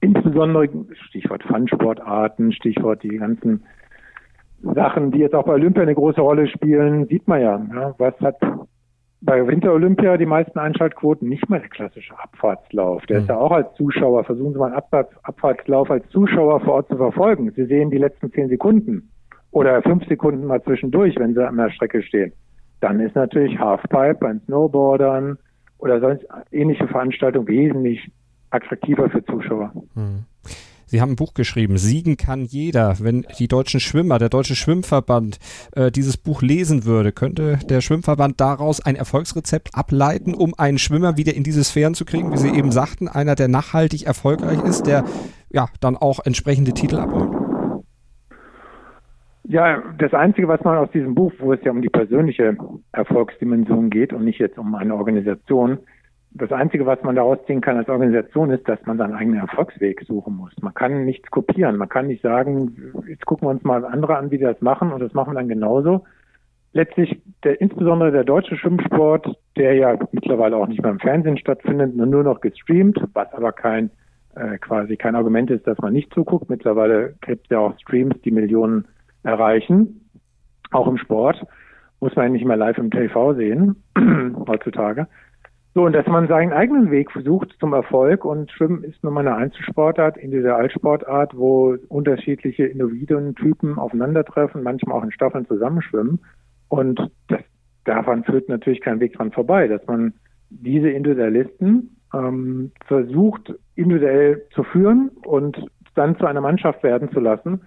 Insbesondere 0.01 0.69
Stichwort 1.09 1.45
Fun-Sportarten, 1.45 2.53
Stichwort 2.53 3.03
die 3.05 3.17
ganzen 3.17 3.65
Sachen, 4.61 5.13
die 5.13 5.21
jetzt 5.21 5.35
auch 5.35 5.47
bei 5.47 5.55
Olympia 5.55 5.83
eine 5.83 5.95
große 5.95 6.21
Rolle 6.21 6.47
spielen, 6.49 7.07
sieht 7.07 7.27
man 7.27 7.41
ja. 7.41 7.67
ja 7.75 7.95
was 7.97 8.21
hat 8.21 8.37
bei 9.25 9.47
Winter-Olympia 9.47 10.19
die 10.19 10.27
meisten 10.27 10.59
Einschaltquoten 10.59 11.29
nicht 11.29 11.49
mal 11.49 11.61
der 11.61 11.71
klassische 11.71 12.19
Abfahrtslauf. 12.19 13.07
Der 13.07 13.19
mhm. 13.19 13.23
ist 13.23 13.29
ja 13.29 13.39
auch 13.39 13.53
als 13.53 13.73
Zuschauer, 13.75 14.25
versuchen 14.25 14.53
Sie 14.53 14.59
mal 14.59 14.73
einen 14.73 15.09
Abfahrtslauf 15.23 15.91
als 15.91 16.09
Zuschauer 16.11 16.61
vor 16.61 16.75
Ort 16.75 16.89
zu 16.89 16.97
verfolgen. 16.97 17.51
Sie 17.53 17.65
sehen 17.65 17.91
die 17.91 17.99
letzten 17.99 18.31
zehn 18.33 18.49
Sekunden 18.49 19.11
oder 19.51 19.81
fünf 19.83 20.07
Sekunden 20.09 20.47
mal 20.47 20.63
zwischendurch, 20.63 21.17
wenn 21.19 21.35
Sie 21.35 21.47
an 21.47 21.57
der 21.57 21.71
Strecke 21.71 22.03
stehen. 22.03 22.33
Dann 22.81 23.01
ist 23.01 23.15
natürlich 23.15 23.59
Halfpipe 23.59 24.19
beim 24.21 24.41
Snowboardern 24.41 25.39
oder 25.79 26.01
sonst 26.01 26.27
ähnliche 26.53 26.87
Veranstaltungen 26.87 27.49
wesentlich 27.49 28.11
attraktiver 28.51 29.09
für 29.09 29.25
Zuschauer. 29.25 29.73
Mhm. 29.95 30.27
Sie 30.95 31.01
haben 31.01 31.15
ein 31.15 31.17
Buch 31.17 31.35
geschrieben, 31.35 31.77
Siegen 31.77 32.17
kann 32.17 32.43
jeder. 32.45 32.95
Wenn 33.01 33.27
die 33.41 33.49
deutschen 33.49 33.81
Schwimmer, 33.81 34.21
der 34.21 34.29
Deutsche 34.29 34.55
Schwimmverband 34.55 35.41
äh, 35.75 35.91
dieses 35.91 36.17
Buch 36.17 36.41
lesen 36.41 36.85
würde, 36.85 37.11
könnte 37.11 37.59
der 37.69 37.81
Schwimmverband 37.81 38.41
daraus 38.41 38.79
ein 38.79 38.95
Erfolgsrezept 38.95 39.71
ableiten, 39.75 40.35
um 40.35 40.55
einen 40.57 40.79
Schwimmer 40.79 41.17
wieder 41.17 41.35
in 41.35 41.43
diese 41.43 41.65
Sphären 41.65 41.95
zu 41.95 42.05
kriegen, 42.05 42.33
wie 42.33 42.37
Sie 42.37 42.57
eben 42.57 42.71
sagten, 42.71 43.09
einer, 43.09 43.35
der 43.35 43.49
nachhaltig 43.49 44.07
erfolgreich 44.07 44.63
ist, 44.63 44.87
der 44.87 45.03
ja 45.51 45.67
dann 45.81 45.97
auch 45.97 46.25
entsprechende 46.25 46.71
Titel 46.75 47.01
abholt? 47.01 47.33
Ja, 49.49 49.83
das 49.99 50.15
Einzige, 50.15 50.47
was 50.47 50.63
man 50.63 50.79
aus 50.79 50.93
diesem 50.93 51.17
Buch, 51.17 51.33
wo 51.41 51.53
es 51.53 51.61
ja 51.65 51.73
um 51.73 51.83
die 51.83 51.91
persönliche 51.91 52.57
Erfolgsdimension 52.93 53.91
geht 53.91 54.13
und 54.13 54.25
nicht 54.25 54.39
jetzt 54.39 54.59
um 54.59 54.77
eine 54.77 54.95
Organisation, 54.95 55.79
das 56.35 56.51
Einzige, 56.51 56.85
was 56.85 57.03
man 57.03 57.15
daraus 57.15 57.39
ziehen 57.47 57.61
kann 57.61 57.77
als 57.77 57.89
Organisation, 57.89 58.51
ist, 58.51 58.69
dass 58.69 58.85
man 58.87 58.99
seinen 58.99 59.15
eigenen 59.15 59.41
Erfolgsweg 59.41 60.03
suchen 60.07 60.37
muss. 60.37 60.53
Man 60.61 60.75
kann 60.75 61.05
nichts 61.05 61.31
kopieren. 61.31 61.77
Man 61.77 61.89
kann 61.89 62.09
nicht 62.09 62.23
sagen, 62.23 62.77
jetzt 63.09 63.25
gucken 63.25 63.47
wir 63.47 63.53
uns 63.53 63.63
mal 63.63 63.85
andere 63.85 64.17
an, 64.17 64.31
wie 64.31 64.39
die 64.39 64.45
das 64.45 64.61
machen 64.61 64.93
und 64.93 65.01
das 65.01 65.15
machen 65.15 65.33
wir 65.33 65.39
dann 65.39 65.49
genauso. 65.49 66.05
Letztlich, 66.73 67.23
der, 67.45 67.61
insbesondere 67.61 68.11
der 68.11 68.25
deutsche 68.25 68.57
Schwimmsport, 68.57 69.39
der 69.57 69.75
ja 69.75 69.97
mittlerweile 70.11 70.57
auch 70.57 70.67
nicht 70.67 70.83
mehr 70.83 70.91
im 70.91 70.99
Fernsehen 70.99 71.39
stattfindet, 71.39 71.95
nur 71.95 72.25
noch 72.25 72.41
gestreamt, 72.41 73.01
was 73.13 73.33
aber 73.33 73.53
kein 73.53 73.91
äh, 74.35 74.59
quasi 74.59 74.97
kein 74.97 75.15
Argument 75.15 75.51
ist, 75.53 75.67
dass 75.69 75.79
man 75.79 75.93
nicht 75.93 76.13
zuguckt. 76.13 76.51
Mittlerweile 76.51 77.15
gibt 77.21 77.45
es 77.45 77.51
ja 77.51 77.61
auch 77.61 77.79
Streams, 77.79 78.21
die 78.23 78.33
Millionen 78.33 78.87
erreichen, 79.23 80.09
auch 80.73 80.89
im 80.89 80.99
Sport. 80.99 81.47
Muss 82.01 82.17
man 82.17 82.33
nicht 82.33 82.45
mehr 82.45 82.57
live 82.57 82.79
im 82.79 82.91
TV 82.91 83.35
sehen 83.35 83.77
heutzutage. 84.49 85.07
So, 85.75 85.85
und 85.85 85.93
dass 85.93 86.07
man 86.07 86.29
seinen 86.29 86.53
eigenen 86.53 86.93
Weg 86.93 87.11
versucht 87.11 87.57
zum 87.59 87.73
Erfolg 87.73 88.25
und 88.25 88.49
Schwimmen 88.53 88.85
ist 88.85 89.03
nun 89.03 89.13
mal 89.13 89.27
eine 89.27 89.35
Einzelsportart, 89.35 90.17
Individualsportart, 90.17 91.37
wo 91.37 91.77
unterschiedliche 91.89 92.67
Individuentypen 92.67 93.77
aufeinandertreffen, 93.77 94.63
manchmal 94.63 94.99
auch 94.99 95.03
in 95.03 95.11
Staffeln 95.11 95.47
zusammenschwimmen. 95.47 96.21
Und 96.69 97.11
das, 97.27 97.41
daran 97.85 98.23
führt 98.23 98.49
natürlich 98.49 98.83
kein 98.83 99.01
Weg 99.01 99.15
dran 99.15 99.33
vorbei, 99.33 99.67
dass 99.67 99.85
man 99.89 100.15
diese 100.49 100.91
Individualisten 100.91 101.97
ähm, 102.15 102.71
versucht, 102.87 103.53
individuell 103.75 104.43
zu 104.55 104.63
führen 104.63 105.11
und 105.25 105.59
dann 105.97 106.17
zu 106.19 106.27
einer 106.27 106.41
Mannschaft 106.41 106.85
werden 106.85 107.11
zu 107.11 107.19
lassen, 107.19 107.63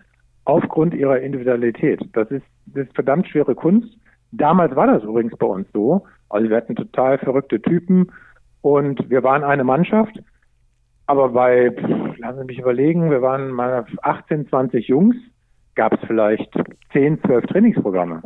aufgrund 0.45 0.93
ihrer 0.93 1.19
Individualität. 1.19 2.01
Das 2.13 2.31
ist, 2.31 2.45
das 2.67 2.87
ist 2.87 2.95
verdammt 2.95 3.27
schwere 3.27 3.53
Kunst. 3.53 3.97
Damals 4.37 4.75
war 4.75 4.87
das 4.87 5.03
übrigens 5.03 5.35
bei 5.37 5.47
uns 5.47 5.67
so. 5.73 6.05
Also 6.29 6.49
wir 6.49 6.57
hatten 6.57 6.75
total 6.75 7.17
verrückte 7.17 7.61
Typen 7.61 8.11
und 8.61 9.09
wir 9.09 9.23
waren 9.23 9.43
eine 9.43 9.63
Mannschaft. 9.63 10.21
Aber 11.07 11.29
bei, 11.29 11.69
lassen 12.17 12.39
Sie 12.39 12.45
mich 12.45 12.59
überlegen, 12.59 13.09
wir 13.09 13.21
waren 13.21 13.49
mal 13.51 13.85
18, 14.01 14.47
20 14.49 14.87
Jungs, 14.87 15.15
gab 15.75 15.93
es 15.93 15.99
vielleicht 16.05 16.53
10, 16.91 17.21
12 17.23 17.45
Trainingsprogramme. 17.45 18.21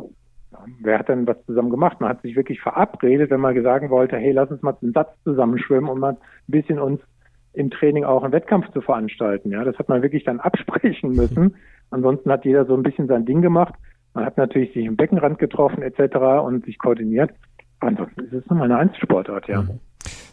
Wer 0.80 0.98
hat 0.98 1.08
denn 1.08 1.26
was 1.26 1.44
zusammen 1.46 1.70
gemacht? 1.70 2.00
Man 2.00 2.10
hat 2.10 2.22
sich 2.22 2.36
wirklich 2.36 2.60
verabredet, 2.60 3.30
wenn 3.30 3.40
man 3.40 3.60
sagen 3.62 3.90
wollte, 3.90 4.16
hey, 4.16 4.32
lass 4.32 4.50
uns 4.50 4.62
mal 4.62 4.76
einen 4.82 4.92
Satz 4.92 5.10
zusammenschwimmen 5.24 5.90
und 5.90 5.98
mal 5.98 6.12
ein 6.12 6.18
bisschen 6.46 6.78
uns 6.78 7.00
im 7.52 7.70
Training 7.70 8.04
auch 8.04 8.22
einen 8.22 8.32
Wettkampf 8.32 8.70
zu 8.72 8.80
veranstalten. 8.80 9.50
Ja, 9.50 9.64
das 9.64 9.78
hat 9.78 9.88
man 9.88 10.02
wirklich 10.02 10.24
dann 10.24 10.40
absprechen 10.40 11.12
müssen. 11.12 11.56
Ansonsten 11.90 12.30
hat 12.30 12.44
jeder 12.44 12.64
so 12.64 12.74
ein 12.74 12.82
bisschen 12.82 13.06
sein 13.06 13.26
Ding 13.26 13.42
gemacht. 13.42 13.74
Man 14.14 14.26
hat 14.26 14.36
natürlich 14.36 14.72
sich 14.74 14.84
im 14.84 14.96
Beckenrand 14.96 15.38
getroffen 15.38 15.82
etc. 15.82 16.16
und 16.44 16.64
sich 16.64 16.78
koordiniert. 16.78 17.30
Ansonsten 17.80 18.20
ist 18.20 18.32
es 18.32 18.46
nochmal 18.46 18.70
eine 18.70 18.78
Einzelsportart, 18.78 19.48
ja. 19.48 19.62
Mhm. 19.62 19.80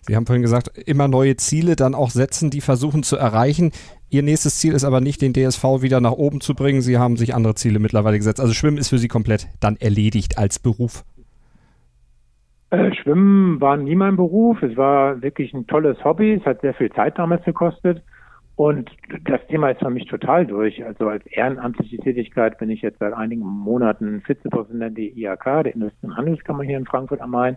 Sie 0.02 0.16
haben 0.16 0.26
vorhin 0.26 0.42
gesagt, 0.42 0.70
immer 0.88 1.08
neue 1.08 1.36
Ziele 1.36 1.76
dann 1.76 1.94
auch 1.94 2.10
setzen, 2.10 2.50
die 2.50 2.62
versuchen 2.62 3.04
zu 3.04 3.16
erreichen. 3.16 3.72
Ihr 4.10 4.24
nächstes 4.24 4.60
Ziel 4.60 4.74
ist 4.74 4.84
aber 4.84 5.02
nicht, 5.02 5.22
den 5.22 5.34
DSV 5.34 5.64
wieder 5.82 6.02
nach 6.02 6.14
oben 6.14 6.42
zu 6.42 6.56
bringen. 6.56 6.82
Sie 6.82 6.98
haben 6.98 7.16
sich 7.16 7.36
andere 7.36 7.56
Ziele 7.56 7.80
mittlerweile 7.80 8.18
gesetzt. 8.18 8.40
Also 8.40 8.54
Schwimmen 8.54 8.78
ist 8.78 8.90
für 8.90 8.98
Sie 8.98 9.08
komplett 9.08 9.48
dann 9.60 9.76
erledigt 9.76 10.38
als 10.38 10.58
Beruf. 10.58 11.04
Äh, 12.72 12.94
Schwimmen 12.94 13.62
war 13.62 13.78
nie 13.78 13.96
mein 13.96 14.16
Beruf. 14.16 14.62
Es 14.64 14.76
war 14.78 15.22
wirklich 15.22 15.54
ein 15.54 15.68
tolles 15.68 16.04
Hobby. 16.04 16.34
Es 16.34 16.46
hat 16.46 16.62
sehr 16.62 16.74
viel 16.74 16.92
Zeit 16.92 17.18
damals 17.18 17.44
gekostet. 17.44 18.02
Und 18.60 18.92
das 19.24 19.40
Thema 19.48 19.70
ist 19.70 19.80
für 19.80 19.90
mich 19.90 20.06
total 20.08 20.46
durch. 20.46 20.84
Also 20.84 21.08
als 21.08 21.26
ehrenamtliche 21.28 21.96
Tätigkeit 21.96 22.58
bin 22.58 22.70
ich 22.70 22.82
jetzt 22.82 23.00
seit 23.00 23.14
einigen 23.14 23.46
Monaten 23.46 24.20
Vizepräsident 24.20 24.98
der 24.98 25.16
IAK, 25.16 25.64
der 25.64 25.74
Industrie- 25.74 26.08
und 26.08 26.18
Handelskammer 26.18 26.64
hier 26.64 26.78
in 26.78 26.86
Frankfurt 26.86 27.22
am 27.22 27.32
Main. 27.32 27.56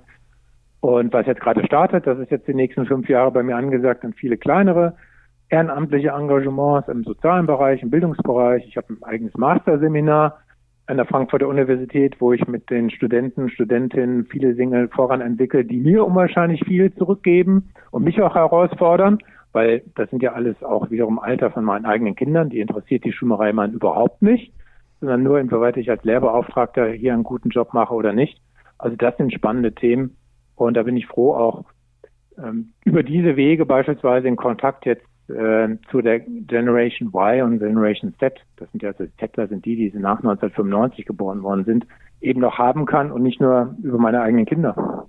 Und 0.79 1.13
was 1.13 1.27
jetzt 1.27 1.41
gerade 1.41 1.67
startet, 1.67 2.07
das 2.07 2.21
ist 2.21 2.31
jetzt 2.31 2.47
die 2.47 2.55
nächsten 2.55 2.87
fünf 2.87 3.09
Jahre 3.09 3.33
bei 3.33 3.43
mir 3.43 3.57
angesagt, 3.57 4.05
und 4.05 4.15
viele 4.15 4.37
kleinere 4.37 4.95
ehrenamtliche 5.49 6.11
Engagements 6.11 6.87
im 6.87 7.03
sozialen 7.03 7.47
Bereich, 7.47 7.83
im 7.83 7.91
Bildungsbereich. 7.91 8.65
Ich 8.69 8.77
habe 8.77 8.93
ein 8.93 9.03
eigenes 9.03 9.35
Masterseminar 9.37 10.39
an 10.87 10.99
der 10.99 11.07
Frankfurter 11.07 11.49
Universität, 11.49 12.21
wo 12.21 12.33
ich 12.33 12.47
mit 12.47 12.71
den 12.71 12.91
Studenten, 12.91 13.51
Studentinnen 13.51 14.27
viele 14.27 14.55
Dinge 14.55 14.87
voran 14.87 15.21
entwickle, 15.21 15.65
die 15.65 15.81
mir 15.81 16.07
unwahrscheinlich 16.07 16.63
viel 16.65 16.95
zurückgeben 16.95 17.73
und 17.91 18.05
mich 18.05 18.23
auch 18.23 18.37
herausfordern 18.37 19.19
weil 19.53 19.83
das 19.95 20.11
sind 20.11 20.23
ja 20.23 20.33
alles 20.33 20.63
auch 20.63 20.91
wiederum 20.91 21.19
Alter 21.19 21.51
von 21.51 21.65
meinen 21.65 21.85
eigenen 21.85 22.17
Kindern, 22.17 22.51
die 22.51 22.61
interessiert 22.61 23.05
die 23.05 23.13
Schwimmerei 23.13 23.53
man 23.53 23.73
überhaupt 23.73 24.23
nicht, 24.23 24.53
sondern 25.01 25.23
nur 25.23 25.39
inwieweit 25.39 25.77
ich 25.77 25.91
als 25.91 26.05
Lehrbeauftragter 26.05 26.89
hier 26.89 27.13
einen 27.13 27.25
guten 27.25 27.51
Job 27.51 27.75
mache 27.75 27.95
oder 27.95 28.13
nicht. 28.13 28.41
Also 28.79 28.97
das 28.97 29.17
sind 29.17 29.33
spannende 29.33 29.75
Themen 29.75 30.17
und 30.57 30.77
da 30.77 30.83
bin 30.83 30.97
ich 30.97 31.07
froh 31.07 31.35
auch 31.35 31.65
ähm, 32.39 32.73
über 32.85 33.03
diese 33.03 33.37
Wege 33.37 33.67
beispielsweise 33.67 34.29
in 34.29 34.37
Kontakt 34.37 34.87
jetzt 34.87 35.05
äh, 35.29 35.77
zu 35.91 36.01
der 36.03 36.21
Generation 36.21 37.09
Y 37.09 37.43
und 37.43 37.59
Generation 37.59 38.15
Z, 38.19 38.41
das 38.57 38.71
sind 38.71 38.83
ja 38.83 38.91
also 38.91 39.05
Zettler 39.19 39.49
sind 39.49 39.65
die, 39.65 39.77
die 39.77 39.99
nach 39.99 40.19
1995 40.19 41.07
geboren 41.07 41.43
worden 41.43 41.65
sind, 41.65 41.87
eben 42.21 42.41
noch 42.41 42.59
haben 42.59 42.87
kann 42.87 43.13
und 43.13 43.23
nicht 43.23 43.41
nur 43.41 43.75
über 43.83 43.99
meine 43.99 44.21
eigenen 44.23 44.47
Kinder. 44.47 45.07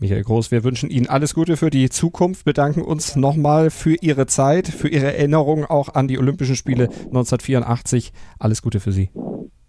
Michael 0.00 0.22
Groß, 0.22 0.52
wir 0.52 0.62
wünschen 0.62 0.90
Ihnen 0.90 1.08
alles 1.08 1.34
Gute 1.34 1.56
für 1.56 1.70
die 1.70 1.90
Zukunft, 1.90 2.44
bedanken 2.44 2.82
uns 2.82 3.16
nochmal 3.16 3.70
für 3.70 3.96
Ihre 4.00 4.26
Zeit, 4.26 4.68
für 4.68 4.88
Ihre 4.88 5.06
Erinnerung 5.06 5.64
auch 5.64 5.94
an 5.94 6.06
die 6.06 6.18
Olympischen 6.18 6.54
Spiele 6.54 6.84
1984. 6.84 8.12
Alles 8.38 8.62
Gute 8.62 8.78
für 8.78 8.92
Sie. 8.92 9.10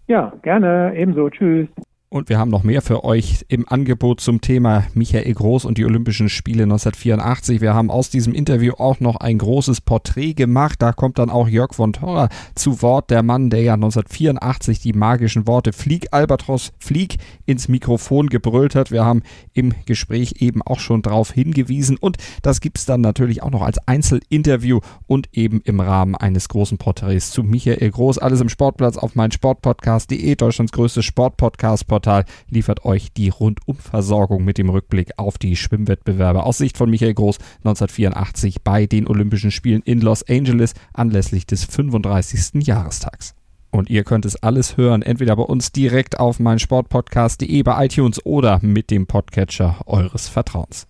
Ja, 0.06 0.32
gerne, 0.42 0.92
ebenso. 0.96 1.30
Tschüss. 1.30 1.66
Und 2.12 2.28
wir 2.28 2.40
haben 2.40 2.50
noch 2.50 2.64
mehr 2.64 2.82
für 2.82 3.04
euch 3.04 3.44
im 3.46 3.68
Angebot 3.68 4.20
zum 4.20 4.40
Thema 4.40 4.84
Michael 4.94 5.32
Groß 5.32 5.64
und 5.64 5.78
die 5.78 5.84
Olympischen 5.84 6.28
Spiele 6.28 6.64
1984. 6.64 7.60
Wir 7.60 7.72
haben 7.72 7.88
aus 7.88 8.10
diesem 8.10 8.34
Interview 8.34 8.72
auch 8.78 8.98
noch 8.98 9.14
ein 9.14 9.38
großes 9.38 9.80
Porträt 9.80 10.34
gemacht. 10.34 10.82
Da 10.82 10.92
kommt 10.92 11.20
dann 11.20 11.30
auch 11.30 11.46
Jörg 11.46 11.72
von 11.72 11.92
Torra 11.92 12.28
zu 12.56 12.82
Wort, 12.82 13.10
der 13.10 13.22
Mann, 13.22 13.48
der 13.48 13.62
ja 13.62 13.74
1984 13.74 14.80
die 14.80 14.92
magischen 14.92 15.46
Worte 15.46 15.72
Flieg 15.72 16.08
Albatros, 16.10 16.72
Flieg 16.80 17.18
ins 17.46 17.68
Mikrofon 17.68 18.26
gebrüllt 18.26 18.74
hat. 18.74 18.90
Wir 18.90 19.04
haben 19.04 19.22
im 19.52 19.72
Gespräch 19.86 20.34
eben 20.40 20.62
auch 20.62 20.80
schon 20.80 21.02
darauf 21.02 21.30
hingewiesen 21.30 21.96
und 21.96 22.16
das 22.42 22.60
gibt's 22.60 22.86
dann 22.86 23.02
natürlich 23.02 23.44
auch 23.44 23.50
noch 23.50 23.62
als 23.62 23.78
Einzelinterview 23.86 24.80
und 25.06 25.28
eben 25.32 25.60
im 25.60 25.78
Rahmen 25.78 26.16
eines 26.16 26.48
großen 26.48 26.76
Porträts 26.76 27.30
zu 27.30 27.44
Michael 27.44 27.88
Groß. 27.88 28.18
Alles 28.18 28.40
im 28.40 28.48
Sportplatz 28.48 28.96
auf 28.96 29.14
meinsportpodcast.de, 29.14 30.34
Deutschlands 30.34 30.72
größtes 30.72 31.04
Sportpodcast. 31.04 31.86
Sportportal 32.00 32.24
liefert 32.48 32.84
euch 32.84 33.12
die 33.12 33.28
Rundumversorgung 33.28 34.44
mit 34.44 34.58
dem 34.58 34.70
Rückblick 34.70 35.12
auf 35.18 35.38
die 35.38 35.56
Schwimmwettbewerbe 35.56 36.44
aus 36.44 36.58
Sicht 36.58 36.76
von 36.78 36.88
Michael 36.88 37.14
Groß 37.14 37.38
1984 37.58 38.62
bei 38.62 38.86
den 38.86 39.06
Olympischen 39.06 39.50
Spielen 39.50 39.82
in 39.82 40.00
Los 40.00 40.26
Angeles 40.28 40.74
anlässlich 40.94 41.46
des 41.46 41.64
35. 41.64 42.66
Jahrestags. 42.66 43.34
Und 43.70 43.88
ihr 43.88 44.02
könnt 44.02 44.24
es 44.24 44.42
alles 44.42 44.76
hören, 44.76 45.02
entweder 45.02 45.36
bei 45.36 45.44
uns 45.44 45.70
direkt 45.70 46.18
auf 46.18 46.40
meinsportpodcast.de 46.40 47.62
bei 47.62 47.84
iTunes 47.84 48.24
oder 48.24 48.58
mit 48.62 48.90
dem 48.90 49.06
Podcatcher 49.06 49.80
eures 49.86 50.28
Vertrauens. 50.28 50.89